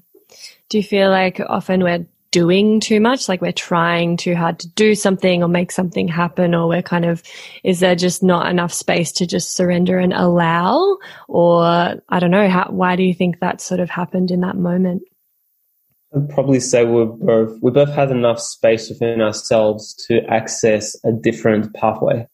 [0.69, 4.69] Do you feel like often we're doing too much, like we're trying too hard to
[4.69, 7.23] do something or make something happen, or we're kind of,
[7.65, 10.99] is there just not enough space to just surrender and allow?
[11.29, 11.65] Or
[12.09, 15.03] I don't know, how, why do you think that sort of happened in that moment?
[16.15, 21.13] I'd probably say we're both we both had enough space within ourselves to access a
[21.13, 22.27] different pathway,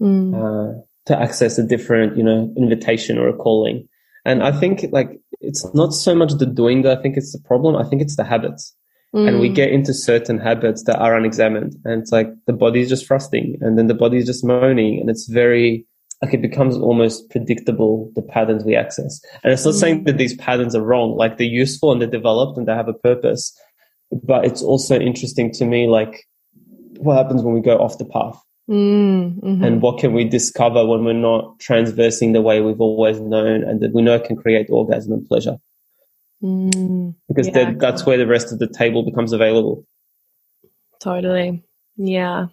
[0.00, 3.87] Mm, uh, to access a different, you know, invitation or a calling.
[4.28, 7.40] And I think like it's not so much the doing that I think it's the
[7.40, 7.76] problem.
[7.76, 8.74] I think it's the habits.
[9.14, 11.76] And we mm, get into certain habits that are unexamined.
[11.86, 15.00] And it's like the body's just thrusting and then the body's just moaning.
[15.00, 15.86] And it's very
[16.20, 19.18] like it becomes almost predictable the patterns we access.
[19.42, 21.16] And it's not saying that these patterns are wrong.
[21.16, 23.58] Like they're useful and they're developed and they have a purpose.
[24.12, 26.26] But it's also interesting to me, like
[26.98, 28.38] what happens when we go off the path
[28.68, 29.64] mm, mhm.
[29.66, 33.80] and what can we discover when we're not transversing the way we've always known and
[33.80, 35.56] that we know can create orgasm and pleasure
[36.42, 39.84] Mm, because Yeah, then that's where the rest of the table becomes available.
[41.00, 41.64] totally.
[41.96, 42.48] Yeah.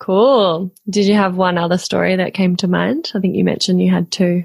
[0.00, 0.72] Cool.
[0.90, 3.12] Did you have one other story that came to mind?
[3.14, 4.44] I think you mentioned you had two.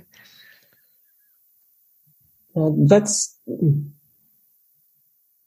[2.56, 3.38] Uh, that's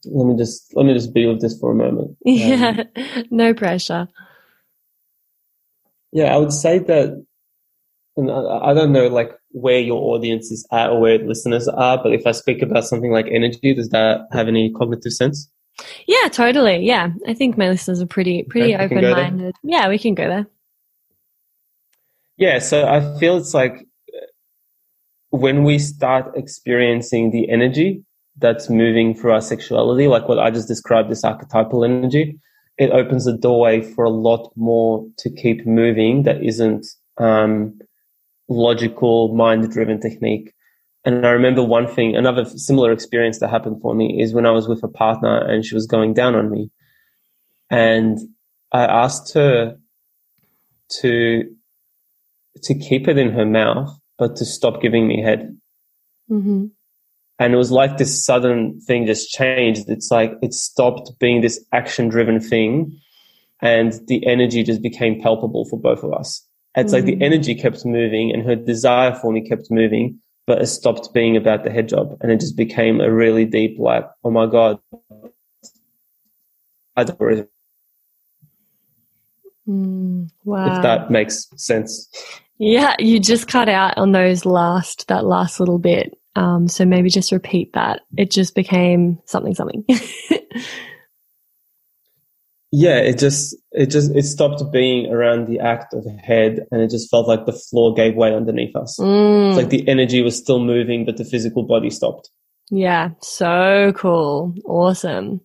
[0.05, 2.17] let me just let me just be with this for a moment.
[2.35, 2.83] Um, Yeah.
[3.31, 4.07] no pressure.
[6.17, 7.23] Yeah, I would say that,
[8.15, 12.11] and I, don't know like where your audience is at or where listeners are, but
[12.11, 15.47] if I speak about something like energy, does that have any cognitive sense?
[16.07, 16.77] Yeah, totally.
[16.77, 17.11] Yeah.
[17.27, 19.55] I think my listeners are pretty, pretty Okay, we can go open minded.
[19.63, 20.47] Yeah, we can go there.
[22.37, 24.25] Yeah, so I feel it's like uh,
[25.29, 28.03] when we start experiencing the energy
[28.39, 32.39] that's moving through our sexuality, like what I just described, this archetypal energy,
[32.77, 36.85] it opens the doorway for a lot more to keep moving that isn't
[37.17, 37.79] um,
[38.47, 40.53] logical, mind driven technique.
[41.03, 44.51] And I remember one thing, another similar experience that happened for me is when I
[44.51, 46.69] was with a partner and she was going down on me.
[47.69, 48.17] And
[48.71, 49.77] I asked her
[51.01, 51.43] to
[52.63, 55.55] to keep it in her mouth, but to stop giving me head.
[56.29, 56.65] Mm-hmm.
[57.39, 59.89] And it was like this sudden thing just changed.
[59.89, 62.99] It's like it stopped being this action driven thing
[63.61, 66.43] and the energy just became palpable for both of us.
[66.75, 70.67] It's like the energy kept moving and her desire for me kept moving, but it
[70.67, 72.15] stopped being about the head job.
[72.21, 74.79] And it just became a really deep, like, oh my God.
[76.95, 77.49] I don't
[79.67, 80.77] Mm, wow.
[80.77, 82.09] if that makes sense.
[82.57, 86.17] Yeah, you just cut out on those last that last little bit.
[86.37, 88.01] Um, so maybe just repeat that.
[88.15, 89.83] It just became something something.
[92.71, 96.81] Yeah, it just it just it stopped being around the act of the head and
[96.81, 98.99] it just felt like the floor gave way underneath us.
[98.99, 102.29] Mm, It's like the energy was still moving, but the physical body stopped.
[102.69, 104.53] Yeah, so cool.
[104.65, 105.39] Awesome.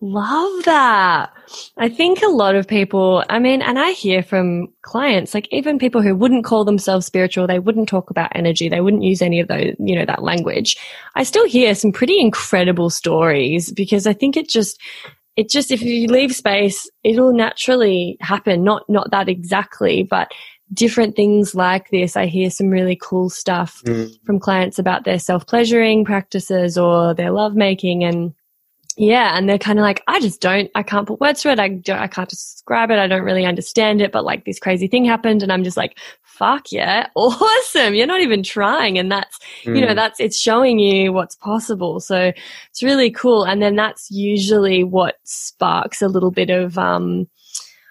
[0.00, 1.32] Love that.
[1.78, 5.78] I think a lot of people, I mean, and I hear from clients, like even
[5.78, 9.38] people who wouldn't call themselves spiritual, they wouldn't talk about energy, they wouldn't use any
[9.38, 10.76] of those, you know, that language.
[11.14, 14.80] I still hear some pretty incredible stories because I think it just,
[15.36, 20.28] it just if you leave space it'll naturally happen not not that exactly but
[20.72, 23.82] different things like this i hear some really cool stuff
[24.24, 28.34] from clients about their self-pleasuring practices or their lovemaking and
[28.98, 31.60] yeah and they're kind of like i just don't i can't put words to it
[31.60, 34.88] i don't i can't describe it i don't really understand it but like this crazy
[34.88, 39.38] thing happened and i'm just like fuck yeah awesome you're not even trying and that's
[39.64, 39.94] you know Mm.
[39.96, 42.32] that's it's showing you what's possible so
[42.70, 47.28] it's really cool and then that's usually what sparks a little bit of um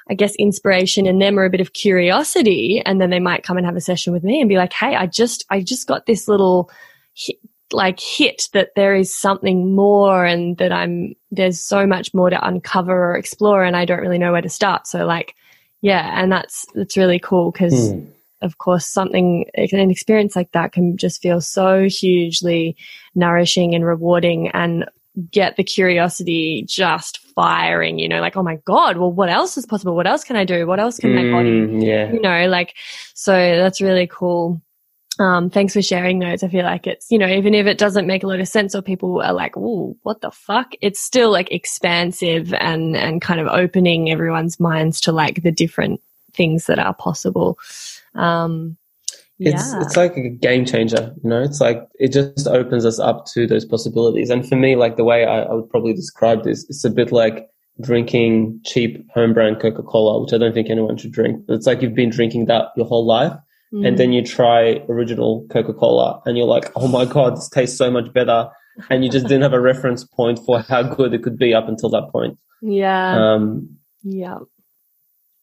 [0.10, 3.58] I guess inspiration in them or a bit of curiosity and then they might come
[3.58, 6.06] and have a session with me and be like hey I just I just got
[6.06, 6.70] this little
[7.14, 7.38] hit,
[7.72, 12.48] like hit that there is something more and that I'm there's so much more to
[12.48, 15.34] uncover or explore and I don't really know where to start so like
[15.82, 18.12] yeah and that's that's really cool because Mm.
[18.42, 22.76] of course, something, an experience like that can just feel so hugely
[23.16, 24.86] nourishing and rewarding and
[25.32, 29.66] get the curiosity just firing, you know, like, oh my God, well, what else is
[29.66, 29.96] possible?
[29.96, 30.66] What else can I do?
[30.68, 32.12] What else can my body, Mm, yeah.
[32.12, 32.76] you know, like,
[33.14, 34.62] so that's really cool.
[35.18, 36.44] Um, thanks for sharing those.
[36.44, 38.76] I feel like it's, you know, even if it doesn't make a lot of sense
[38.76, 40.74] or people are like, oh, what the fuck?
[40.82, 46.02] It's still like expansive and, and kind of opening everyone's minds to like the different
[46.34, 47.58] things that are possible.
[48.14, 48.76] Um,
[49.40, 49.82] It's yeah.
[49.82, 51.42] it's like a game changer, you know.
[51.42, 54.30] It's like it just opens us up to those possibilities.
[54.30, 57.12] And for me, like the way I, I would probably describe this, it's a bit
[57.12, 57.48] like
[57.82, 61.46] drinking cheap home brand Coca Cola, which I don't think anyone should drink.
[61.46, 63.34] But it's like you've been drinking that your whole life,
[63.74, 63.88] Mm.
[63.88, 67.78] and then you try original Coca Cola, and you're like, oh my god, this tastes
[67.78, 68.48] so much better.
[68.90, 71.68] And you just didn't have a reference point for how good it could be up
[71.68, 72.38] until that point.
[72.62, 73.34] yeah.
[73.34, 74.38] Um, yeah.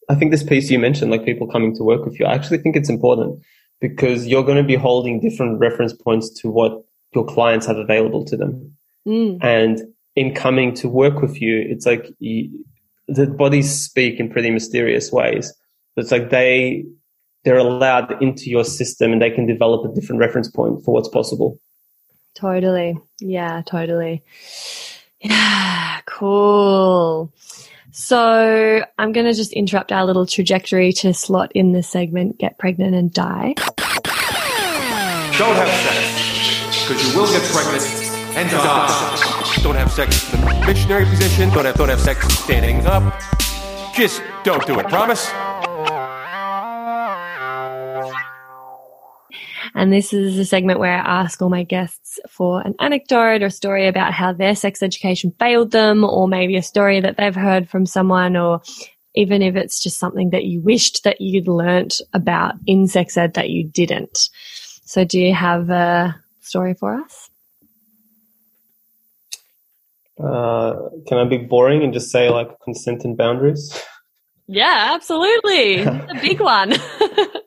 [0.09, 2.59] I think this piece you mentioned, like people coming to work with you, I actually
[2.59, 3.41] think it's important
[3.83, 8.23] because you're going to be holding different reference points to what your clients have available
[8.23, 8.73] to them.
[9.05, 9.43] Mm.
[9.43, 9.81] And
[10.15, 12.63] in coming to work with you, it's like you,
[13.09, 15.53] the bodies speak in pretty mysterious ways.
[15.97, 16.85] It's like they,
[17.43, 21.09] they're allowed into your system and they can develop a different reference point for what's
[21.09, 21.59] possible.
[22.35, 22.97] Totally.
[23.19, 24.23] Yeah, totally.
[25.25, 27.31] Yeah, cool.
[27.95, 32.57] So I'm going to just interrupt our little trajectory to slot in the segment Get
[32.57, 33.53] Pregnant and Die.
[35.37, 37.83] Don't have sex, because you will get pregnant
[38.35, 39.59] and die.
[39.61, 41.49] Don't have sex in the missionary position.
[41.49, 43.03] Don't have, don't have sex standing up.
[43.93, 44.87] Just don't do it.
[44.87, 45.29] Promise?
[49.75, 53.47] And this is a segment where I ask all my guests for an anecdote or
[53.47, 57.35] a story about how their sex education failed them, or maybe a story that they've
[57.35, 58.61] heard from someone, or
[59.15, 63.35] even if it's just something that you wished that you'd learnt about in sex ed
[63.35, 64.29] that you didn't.
[64.85, 67.29] So, do you have a story for us?
[70.21, 70.73] Uh,
[71.07, 73.73] can I be boring and just say like consent and boundaries?
[74.47, 75.77] Yeah, absolutely.
[75.83, 76.73] It's a big one.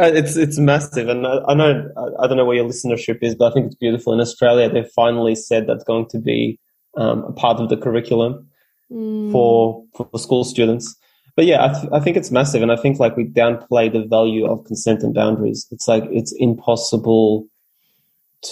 [0.00, 3.18] Uh, It's it's massive, and I, I know I, I don't know where your listenership
[3.22, 4.12] is, but I think it's beautiful.
[4.12, 6.58] In Australia, they've finally said that's going to be
[6.96, 8.48] um, a part of the curriculum
[8.92, 9.32] Mm.
[9.32, 10.94] for for school students.
[11.34, 14.04] but yeah, I, th- I think it's massive, and I think like we downplay the
[14.06, 15.66] value of consent and boundaries.
[15.72, 17.48] It's like it's impossible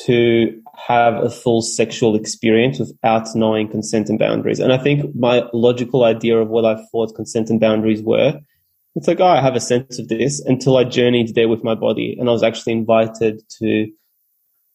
[0.07, 4.59] to have a full sexual experience without knowing consent and boundaries.
[4.59, 8.41] And I think my logical idea of what I thought consent and boundaries were,
[8.95, 11.75] it's like, oh, I have a sense of this until I journeyed there with my
[11.75, 13.87] body, and I was actually invited to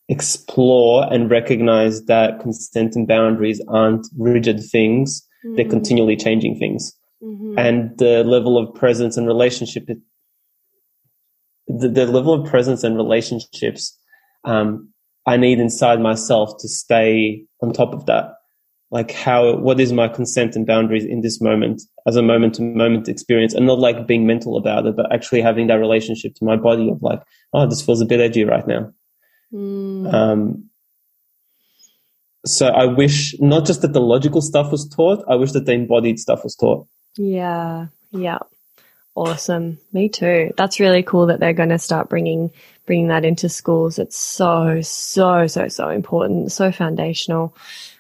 [0.08, 5.56] explore and recognize that consent and boundaries aren't rigid things; mm-hmm.
[5.56, 6.94] they're continually changing things
[7.24, 7.58] mm-hmm.
[7.58, 9.88] and the level of presence and relationship
[11.68, 13.96] the, the level of presence and relationships
[14.44, 14.90] um,
[15.26, 18.34] I need inside myself to stay on top of that.
[18.92, 22.64] Like how, what is my consent and boundaries in this moment as a moment to
[22.64, 26.46] moment experience and not like being mental about it, but actually having that relationship to
[26.46, 27.22] my body of like,
[27.54, 28.92] oh, this feels a bit edgy right now.
[29.54, 30.12] Mm.
[30.12, 30.70] Um,
[32.46, 35.74] so I wish not just that the logical stuff was taught, I wish that the
[35.74, 36.88] embodied stuff was taught.
[37.16, 37.88] Yeah.
[38.12, 38.40] Yeah.
[39.16, 39.78] Awesome.
[39.92, 40.52] Me too.
[40.56, 42.52] That's really cool that they're going to start bringing
[42.86, 44.00] bringing that into schools.
[44.00, 47.56] It's so so so so important, so foundational.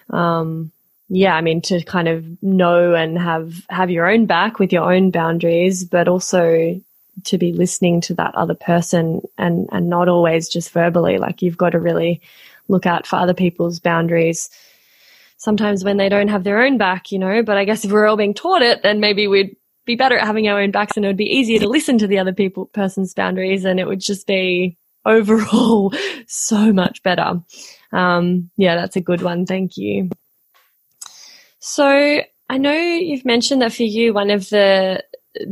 [0.09, 0.71] Um,
[1.09, 4.93] yeah, I mean to kind of know and have have your own back with your
[4.93, 6.79] own boundaries, but also
[7.25, 11.17] to be listening to that other person and and not always just verbally.
[11.17, 12.21] Like you've got to really
[12.67, 14.49] look out for other people's boundaries
[15.37, 17.41] sometimes when they don't have their own back, you know.
[17.41, 19.55] But I guess if we're all being taught it, then maybe we'd
[19.85, 22.07] be better at having our own backs and it would be easier to listen to
[22.07, 25.91] the other people person's boundaries and it would just be overall
[26.27, 27.41] so much better.
[27.91, 29.47] Um, yeah, that's a good one.
[29.47, 30.09] Thank you.
[31.59, 35.03] So I know you've mentioned that for you, one of the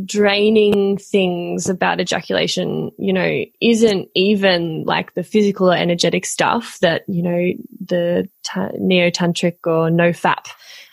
[0.04, 7.04] draining things about ejaculation, you know, isn't even like the physical or energetic stuff that,
[7.08, 7.52] you know,
[7.86, 10.48] the ta- neo tantric or no fap,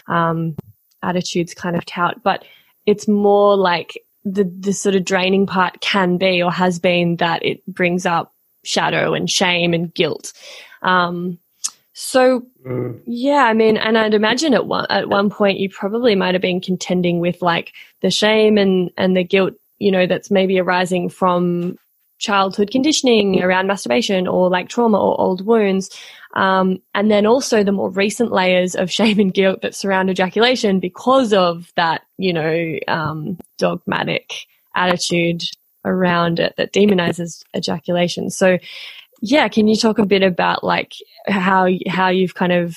[0.06, 0.56] um,
[1.02, 2.44] attitudes kind of tout, but
[2.86, 7.44] it's more like the, the sort of draining part can be or has been that
[7.44, 8.34] it brings up
[8.64, 10.32] shadow and shame and guilt.
[10.82, 11.38] Um,
[11.94, 13.00] so mm.
[13.06, 16.42] yeah, I mean, and I'd imagine at one at one point you probably might have
[16.42, 17.72] been contending with like
[18.02, 21.78] the shame and and the guilt, you know, that's maybe arising from
[22.18, 25.88] childhood conditioning around masturbation or like trauma or old wounds.
[26.34, 30.80] Um, and then also the more recent layers of shame and guilt that surround ejaculation
[30.80, 34.32] because of that, you know, um, dogmatic
[34.74, 35.44] attitude
[35.84, 38.30] around it that demonizes ejaculation.
[38.30, 38.58] So
[39.24, 40.92] yeah, can you talk a bit about like
[41.26, 42.76] how how you've kind of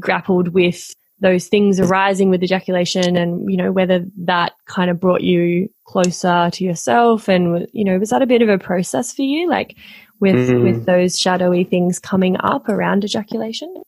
[0.00, 5.22] grappled with those things arising with ejaculation and you know whether that kind of brought
[5.22, 7.28] you closer to yourself?
[7.28, 9.76] And you know was that a bit of a process for you like
[10.20, 10.62] with mm.
[10.62, 13.82] with those shadowy things coming up around ejaculation?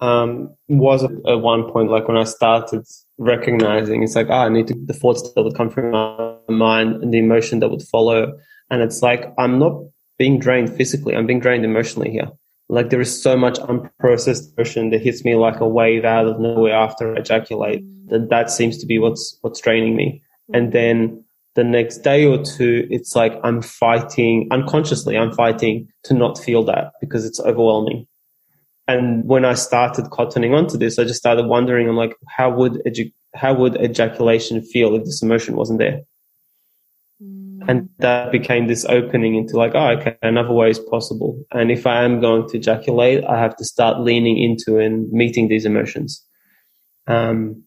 [0.00, 2.86] Um was at one point like when i started
[3.18, 7.02] recognizing it's like oh, i need to the thoughts that would come from my mind
[7.02, 8.32] and the emotion that would follow.
[8.70, 9.82] And it's like i'm not
[10.18, 11.14] being drained physically.
[11.14, 12.28] I'm being drained emotionally here.
[12.68, 16.38] Like there is so much unprocessed emotion that hits me like a wave out of
[16.38, 17.82] nowhere after I ejaculate.
[18.08, 20.22] That that seems to be what's what's draining me.
[20.52, 25.16] And then the next day or two, it's like I'm fighting unconsciously.
[25.16, 28.06] I'm fighting to not feel that because it's overwhelming.
[28.86, 31.88] And when I started cottoning onto this, I just started wondering.
[31.88, 36.00] I'm like, how would edu- how would ejaculation feel if this emotion wasn't there?
[37.68, 41.44] And that became this opening into like, oh, okay, another way is possible.
[41.52, 45.48] And if I am going to ejaculate, I have to start leaning into and meeting
[45.48, 46.24] these emotions.
[47.06, 47.62] Um,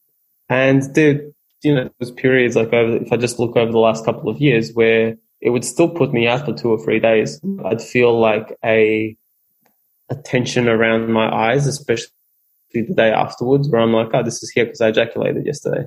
[0.49, 1.22] and there,
[1.62, 4.41] you know, there's periods like over, if I just look over the last couple of
[4.41, 7.39] years where it would still put me out for two or three days.
[7.64, 9.16] I'd feel like a,
[10.10, 12.10] a tension around my eyes, especially
[12.74, 15.86] the day afterwards where I'm like, oh, this is here because I ejaculated yesterday.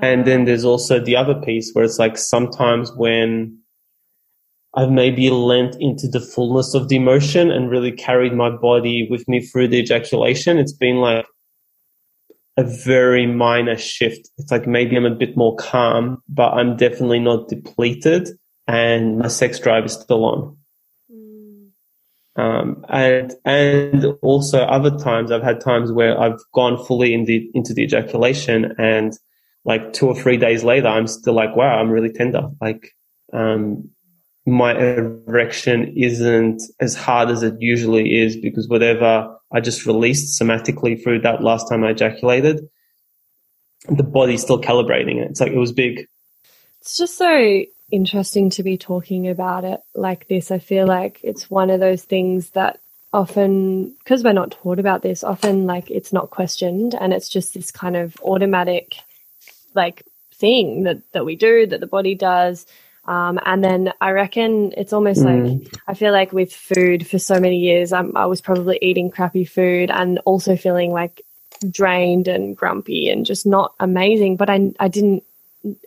[0.00, 3.58] And then there's also the other piece where it's like sometimes when
[4.74, 9.28] I've maybe lent into the fullness of the emotion and really carried my body with
[9.28, 11.26] me through the ejaculation, it's been like
[12.56, 14.30] a very minor shift.
[14.38, 18.30] It's like maybe I'm a bit more calm, but I'm definitely not depleted
[18.66, 20.56] and my sex drive is still on.
[21.12, 21.68] Mm.
[22.36, 27.50] Um, and, and also other times I've had times where I've gone fully in the,
[27.52, 29.18] into the ejaculation and
[29.64, 32.48] like two or three days later, I'm still like, wow, I'm really tender.
[32.60, 32.94] Like,
[33.32, 33.90] um,
[34.44, 41.00] my erection isn't as hard as it usually is because whatever I just released somatically
[41.02, 42.68] through that last time I ejaculated,
[43.88, 45.30] the body's still calibrating it.
[45.30, 46.08] It's like it was big.
[46.80, 50.50] It's just so interesting to be talking about it like this.
[50.50, 52.80] I feel like it's one of those things that
[53.12, 57.54] often, because we're not taught about this, often like it's not questioned and it's just
[57.54, 58.96] this kind of automatic
[59.74, 60.04] like
[60.34, 62.66] thing that that we do that the body does.
[63.04, 67.40] Um, and then I reckon it's almost like I feel like with food for so
[67.40, 71.20] many years, I'm, I was probably eating crappy food and also feeling like
[71.68, 74.36] drained and grumpy and just not amazing.
[74.36, 75.24] But I I didn't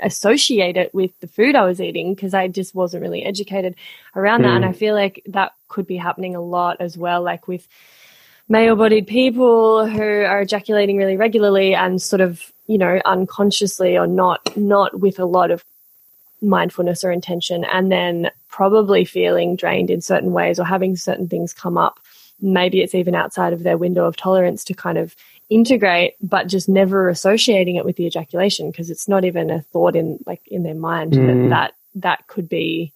[0.01, 3.75] associate it with the food I was eating because I just wasn't really educated
[4.15, 4.55] around that.
[4.55, 7.67] And I feel like that could be happening a lot as well, like with
[8.47, 14.07] male bodied people who are ejaculating really regularly and sort of, you know, unconsciously or
[14.07, 15.63] not, not with a lot of
[16.41, 21.53] mindfulness or intention and then probably feeling drained in certain ways or having certain things
[21.53, 21.99] come up.
[22.41, 25.15] Maybe it's even outside of their window of tolerance to kind of
[25.49, 29.95] integrate, but just never associating it with the ejaculation because it's not even a thought
[29.95, 32.91] in like in their mind that, that that could be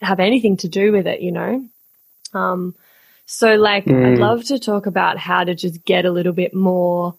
[0.00, 1.66] have anything to do with it, you know?
[2.34, 2.74] Um,
[3.24, 7.14] so like I'd love to talk about how to just get a little bit more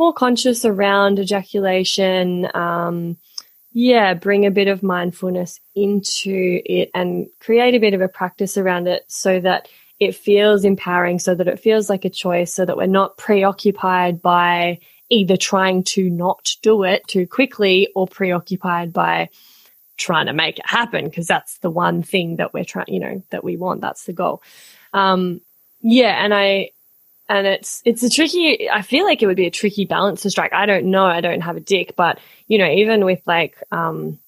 [0.00, 2.48] more conscious around ejaculation.
[2.54, 3.18] Um,
[3.72, 8.56] yeah, bring a bit of mindfulness into it and create a bit of a practice
[8.56, 9.68] around it so that
[10.00, 14.22] it feels empowering, so that it feels like a choice, so that we're not preoccupied
[14.22, 14.78] by
[15.10, 19.28] either trying to not do it too quickly or preoccupied by
[19.98, 23.22] trying to make it happen because that's the one thing that we're trying, you know,
[23.30, 23.82] that we want.
[23.82, 24.42] That's the goal.
[24.94, 25.42] Um,
[25.82, 26.70] yeah, and I,
[27.30, 28.68] and it's it's a tricky.
[28.68, 30.52] I feel like it would be a tricky balance to strike.
[30.52, 31.04] I don't know.
[31.04, 32.18] I don't have a dick, but
[32.48, 34.18] you know, even with like um,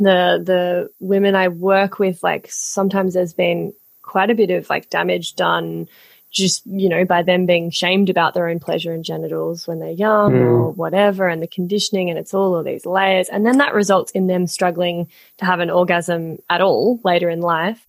[0.00, 3.72] the the women I work with, like sometimes there's been
[4.02, 5.88] quite a bit of like damage done
[6.32, 9.90] just you know by them being shamed about their own pleasure and genitals when they're
[9.90, 13.74] young or whatever and the conditioning and it's all of these layers and then that
[13.74, 17.84] results in them struggling to have an orgasm at all later in life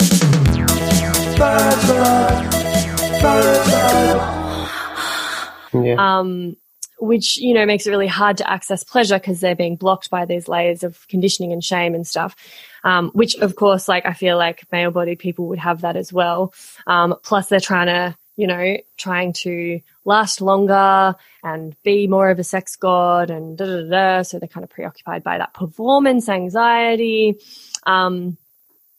[5.74, 5.96] Yeah.
[5.98, 6.56] um,
[7.00, 10.26] which you know makes it really hard to access pleasure because they're being blocked by
[10.26, 12.36] these layers of conditioning and shame and stuff.
[12.84, 16.54] Um, which of course, like I feel like male-bodied people would have that as well.
[16.88, 22.40] Um, plus, they're trying to, you know, trying to last longer and be more of
[22.40, 23.90] a sex god and da da da.
[23.90, 24.22] da.
[24.24, 27.38] So they're kind of preoccupied by that performance anxiety.
[27.86, 28.38] Um,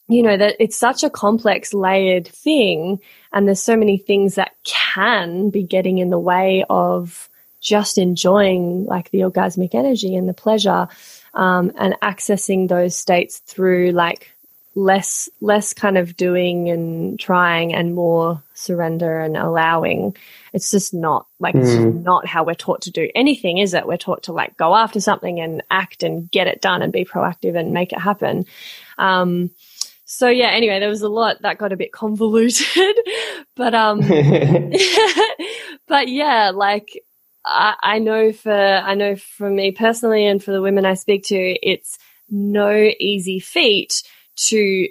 [0.08, 3.00] you know that it's such a complex layered thing
[3.32, 7.28] and there's so many things that can be getting in the way of
[7.60, 10.88] just enjoying like the orgasmic energy and the pleasure
[11.34, 14.34] um, and accessing those states through like
[14.74, 20.16] less less kind of doing and trying and more surrender and allowing.
[20.52, 23.86] It's just not like it's just not how we're taught to do anything is it?
[23.86, 27.04] We're taught to like go after something and act and get it done and be
[27.04, 28.46] proactive and make it happen.
[28.98, 29.50] Um
[30.12, 32.96] so yeah anyway there was a lot that got a bit convoluted
[33.56, 34.00] but um
[35.88, 37.02] but yeah like
[37.44, 41.24] I, I know for I know for me personally and for the women I speak
[41.24, 41.98] to, it's
[42.30, 44.02] no easy feat
[44.48, 44.88] to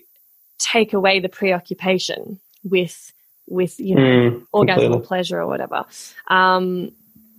[0.60, 3.14] take away the preoccupation with
[3.48, 5.86] with you know Mm, orgasm or pleasure or whatever.
[6.28, 6.92] Um,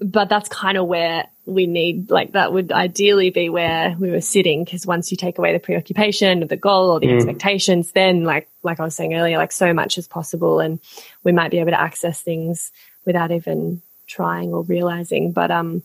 [0.02, 4.20] but that's kind of where we need like that would ideally be where we were
[4.20, 8.22] sitting because once you take away the preoccupation of the goal or the expectations then
[8.22, 10.78] like like i was saying earlier like so much is possible and
[11.24, 12.70] we might be able to access things
[13.04, 15.32] without even trying or realizing.
[15.32, 15.82] But um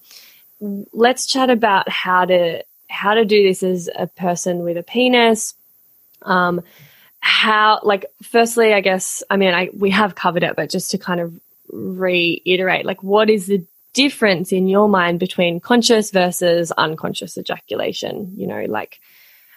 [0.59, 5.53] let's chat about how to how to do this as a person with a penis.
[6.22, 6.61] Um
[7.20, 10.97] how like firstly i guess i mean i we have covered it but just to
[10.97, 11.34] kind of
[11.72, 13.65] reiterate like what is the
[14.01, 18.99] difference in your mind between conscious versus unconscious ejaculation you know like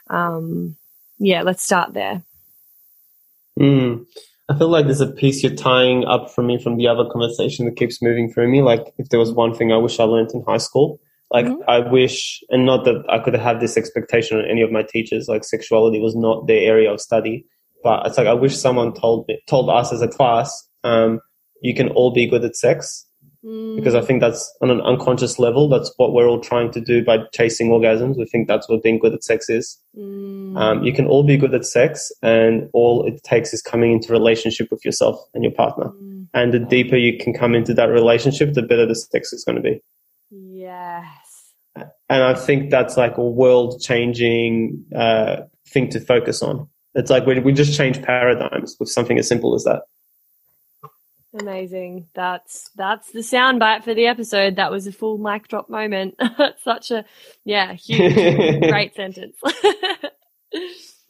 [0.09, 0.77] um
[1.19, 2.23] yeah let's start there
[3.61, 4.07] Mm.
[4.49, 7.67] I feel like there's a piece you're tying up for me from the other conversation
[7.67, 8.63] that keeps moving through me.
[8.63, 10.99] Like, if there was one thing I wish I learned in high school,
[11.31, 14.83] like, I wish, and not that I could have this expectation on any of my
[14.83, 17.47] teachers, like, sexuality was not their area of study,
[17.85, 21.21] but it's like, I wish someone told me, told us as a class, um,
[21.63, 23.07] you can all be good at sex.
[23.43, 27.03] Because I think that's on an unconscious level, that's what we're all trying to do
[27.03, 28.19] by chasing orgasms.
[28.19, 29.79] We think that's what being good at sex is.
[30.59, 34.13] Um, you can all be good at sex, and all it takes is coming into
[34.13, 35.91] relationship with yourself and your partner.
[36.35, 39.57] And the deeper you can come into that relationship, the better the sex is going
[39.57, 39.81] to be.
[40.31, 45.37] yes And I think that's like a world changing uh,
[45.67, 46.69] thing to focus on.
[46.95, 49.83] It's like we, we just change paradigms with something as simple as that.
[51.39, 56.15] Amazing that's that's the soundbite for the episode that was a full mic drop moment
[56.65, 57.05] such a
[57.45, 58.15] yeah huge
[58.69, 59.37] great sentence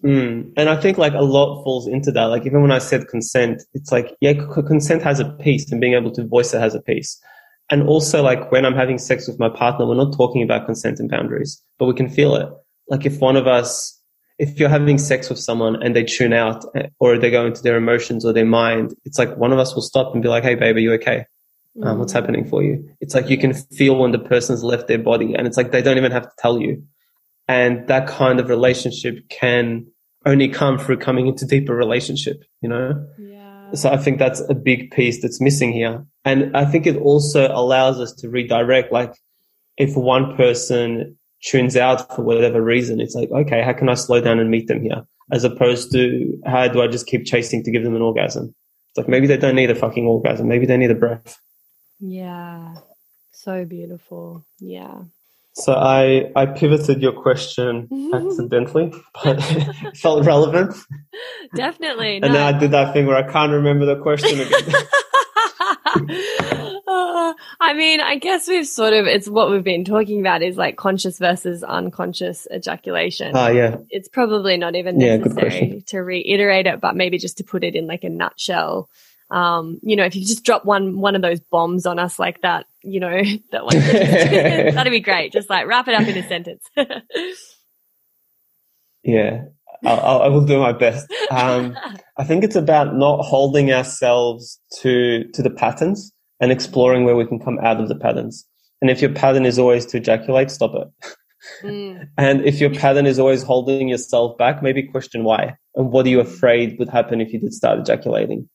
[0.04, 0.52] Mm.
[0.56, 2.24] And I think like a lot falls into that.
[2.24, 5.80] Like even when I said consent, it's like, yeah, c- consent has a piece and
[5.80, 7.20] being able to voice it has a piece.
[7.70, 10.98] And also, like when I'm having sex with my partner, we're not talking about consent
[10.98, 12.48] and boundaries, but we can feel it.
[12.88, 13.99] Like if one of us,
[14.40, 17.62] if you're having sex with someone and they tune out eh, or they go into
[17.62, 20.42] their emotions or their mind, it's like one of us will stop and be like,
[20.42, 21.26] Hey, babe, are you okay?
[21.82, 22.90] Um, what's happening for you?
[23.00, 25.82] It's like you can feel when the person's left their body and it's like they
[25.82, 26.82] don't even have to tell you.
[27.48, 29.86] And that kind of relationship can
[30.26, 33.06] only come through coming into deeper relationship, you know?
[33.18, 33.72] Yeah.
[33.74, 36.04] So I think that's a big piece that's missing here.
[36.24, 39.14] And I think it also allows us to redirect, like
[39.76, 44.20] if one person tunes out for whatever reason, it's like, okay, how can I slow
[44.20, 45.02] down and meet them here?
[45.32, 48.54] As opposed to how do I just keep chasing to give them an orgasm?
[48.90, 50.48] It's like maybe they don't need a fucking orgasm.
[50.48, 51.40] Maybe they need a breath.
[52.00, 52.74] Yeah.
[53.30, 54.44] So beautiful.
[54.58, 55.02] Yeah.
[55.54, 58.14] So I, I pivoted your question mm-hmm.
[58.14, 60.74] accidentally, but it felt relevant.
[61.54, 62.16] Definitely.
[62.22, 62.40] And no.
[62.40, 64.74] now I did that thing where I can't remember the question again.
[67.30, 70.56] Uh, I mean, I guess we've sort of, it's what we've been talking about is
[70.56, 73.32] like conscious versus unconscious ejaculation.
[73.34, 73.76] Ah, yeah.
[73.90, 75.82] it's probably not even necessary question.
[75.86, 78.88] to reiterate it, but maybe just to put it in like a nutshell.
[79.30, 82.40] Um, you know, if you just drop one one of those bombs on us like
[82.42, 83.22] that, you know,
[83.52, 83.76] that one
[84.74, 85.32] that'd be great.
[85.32, 86.64] Just like wrap it up in a sentence.
[89.02, 89.44] Yeah,
[89.84, 91.10] I'll, I'll, I will do my best.
[91.30, 91.74] Um,
[92.18, 97.26] I think it's about not holding ourselves to to the patterns and exploring where we
[97.26, 98.46] can come out of the patterns.
[98.80, 101.12] And if your pattern is always to ejaculate, stop it.
[101.62, 106.06] Mm, And if your pattern is always holding yourself back, maybe question why and what
[106.06, 108.48] are you afraid would happen if you did start ejaculating.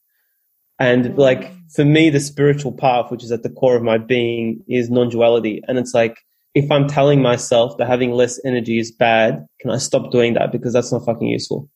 [0.79, 4.61] And like for me, the spiritual path, which is at the core of my being,
[4.67, 5.61] is non-duality.
[5.67, 6.17] And it's like
[6.53, 10.51] if I'm telling myself that having less energy is bad, can I stop doing that
[10.51, 11.69] because that's not fucking useful?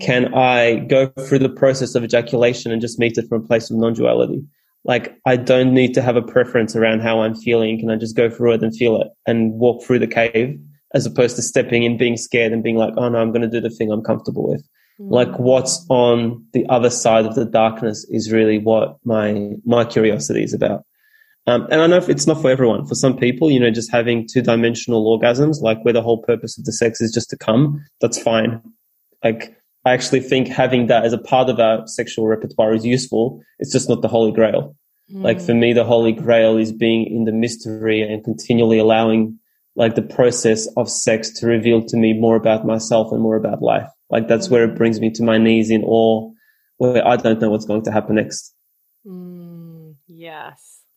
[0.00, 3.70] Can I go through the process of ejaculation and just meet it from a place
[3.70, 4.42] of non-duality?
[4.84, 7.78] Like I don't need to have a preference around how I'm feeling.
[7.78, 10.58] Can I just go through it and feel it and walk through the cave
[10.94, 13.48] as opposed to stepping in, being scared and being like, oh no, I'm going to
[13.48, 14.64] do the thing I'm comfortable with.
[14.98, 20.44] Like what's on the other side of the darkness is really what my, my curiosity
[20.44, 20.84] is about.
[21.46, 22.86] Um, and I know if it's not for everyone.
[22.86, 26.56] For some people, you know, just having two dimensional orgasms, like where the whole purpose
[26.56, 28.62] of the sex is just to come, that's fine.
[29.22, 33.42] Like, I actually think having that as a part of our sexual repertoire is useful.
[33.58, 34.74] It's just not the holy grail.
[35.10, 39.38] Like for me, the holy grail is being in the mystery and continually allowing
[39.76, 43.60] like the process of sex to reveal to me more about myself and more about
[43.60, 43.88] life.
[44.08, 46.32] Like that's where it brings me to my knees in awe,
[46.78, 48.53] where I don't know what's going to happen next.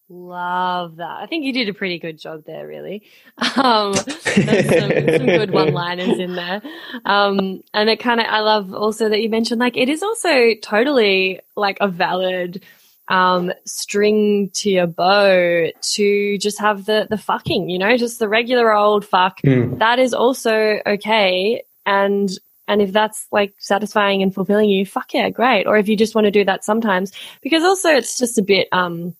[0.10, 1.18] Love that.
[1.20, 3.04] I think you did a pretty good job there, really.
[3.58, 6.62] Um, there's some, some good one liners in there.
[7.06, 10.54] Um, and it kind of, I love also that you mentioned like it is also
[10.62, 12.64] totally like a valid
[13.08, 18.30] um, string to your bow to just have the, the fucking, you know, just the
[18.30, 19.42] regular old fuck.
[19.42, 19.80] Mm.
[19.80, 21.64] That is also okay.
[21.86, 22.30] And,
[22.68, 25.66] and if that's like satisfying and fulfilling you, fuck yeah, great.
[25.66, 28.68] Or if you just want to do that sometimes, because also it's just a bit,
[28.72, 29.16] um,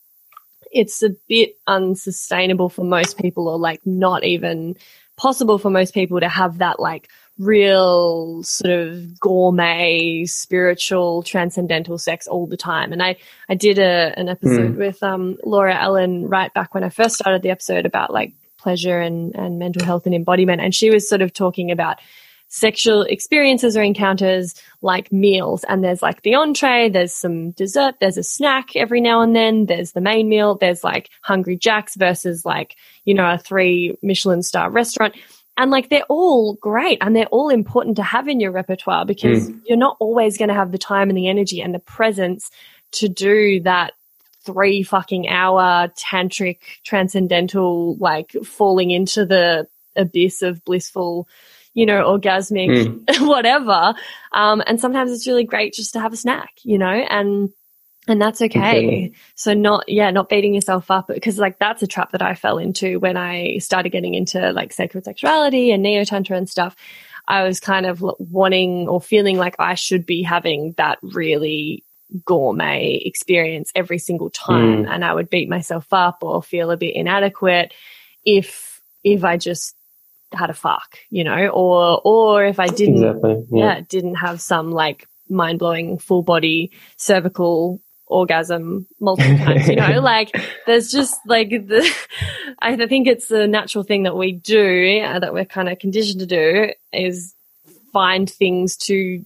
[0.72, 4.76] it's a bit unsustainable for most people or like not even
[5.16, 7.10] possible for most people to have that like
[7.40, 12.92] real sort of gourmet spiritual transcendental sex all the time.
[12.92, 13.16] And i
[13.48, 17.44] i did a an episode with um laura ellen right back when i first started
[17.44, 20.62] the episode about like pleasure and and mental health and embodiment.
[20.62, 22.00] And she was sort of talking about
[22.50, 25.64] sexual experiences or encounters like meals.
[25.66, 29.66] And there's like the entree, there's some dessert, there's a snack every now and then,
[29.66, 32.76] there's the main meal, there's like Hungry Jack's versus like,
[33.06, 35.16] you know, a three Michelin star restaurant.
[35.58, 39.48] And like they're all great and they're all important to have in your repertoire because
[39.48, 39.58] hmm.
[39.66, 42.50] you're not always going to have the time and the energy and the presence
[42.94, 43.94] to do that
[44.44, 49.68] three fucking hour tantric transcendental like falling into the
[49.98, 51.28] abyss of blissful
[51.78, 53.94] you know, orgasmic, whatever.
[54.32, 57.52] Um, and sometimes it's really great just to have a snack, you know, and,
[58.08, 59.12] and that's okay.
[59.36, 62.58] So not, yeah, not beating yourself up because like that's a trap that I fell
[62.58, 66.76] into when I started getting into like sacred sexuality and neo tantra and stuff.
[67.28, 71.84] I was kind of wanting or feeling like I should be having that really
[72.26, 74.88] gourmet experience every single time.
[74.88, 77.72] And I would beat myself up or feel a bit inadequate
[78.26, 79.77] if, if I just
[80.34, 83.46] had a fuck, you know, or, or if I didn't, Exactly.
[83.52, 83.82] yeah, Yeah.
[83.88, 90.32] didn't have some like mind blowing full body cervical orgasm multiple times, you know, like
[90.66, 91.90] there's just like the,
[92.60, 96.20] I think it's the natural thing that we do uh, that we're kind of conditioned
[96.22, 97.34] to do is
[97.94, 99.26] find things to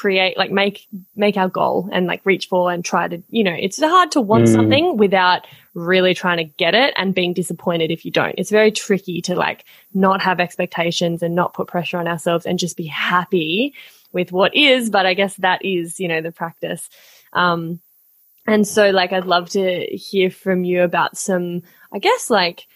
[0.00, 3.54] create, like make, make our goal and like reach for and try to, you know,
[3.56, 4.48] it's hard to want Mm.
[4.48, 8.34] something without really trying to get it and being disappointed if you don't.
[8.36, 9.64] It's very tricky to like
[9.94, 13.72] not have expectations and not put pressure on ourselves and just be happy
[14.12, 14.90] with what is.
[14.90, 16.90] But I guess that is, you know, the practice.
[17.32, 17.80] Um,
[18.46, 22.66] and so like I'd love to hear from you about some, I guess like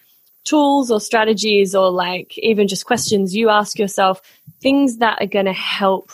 [0.44, 4.22] tools or strategies or like even just questions you ask yourself,
[4.60, 6.10] things that are going to help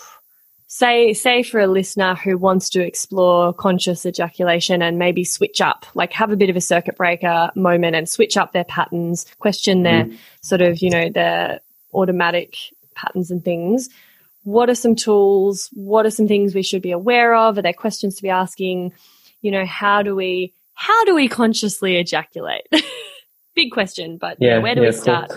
[0.75, 5.87] say say for a listener who wants to explore conscious ejaculation and maybe switch up
[5.95, 9.85] like have a bit of a circuit breaker moment and switch up their patterns question
[9.85, 10.17] their mm-hmm.
[10.41, 11.61] sort of you know their
[11.95, 12.57] automatic
[12.95, 13.89] patterns and things.
[14.43, 15.71] What are some tools?
[15.73, 17.57] What are some things we should be aware of?
[17.57, 18.93] Are there questions to be asking?
[19.43, 22.67] You know how do we how do we consciously ejaculate?
[23.55, 25.03] Big question but yeah, where do yeah, we cool.
[25.03, 25.33] start?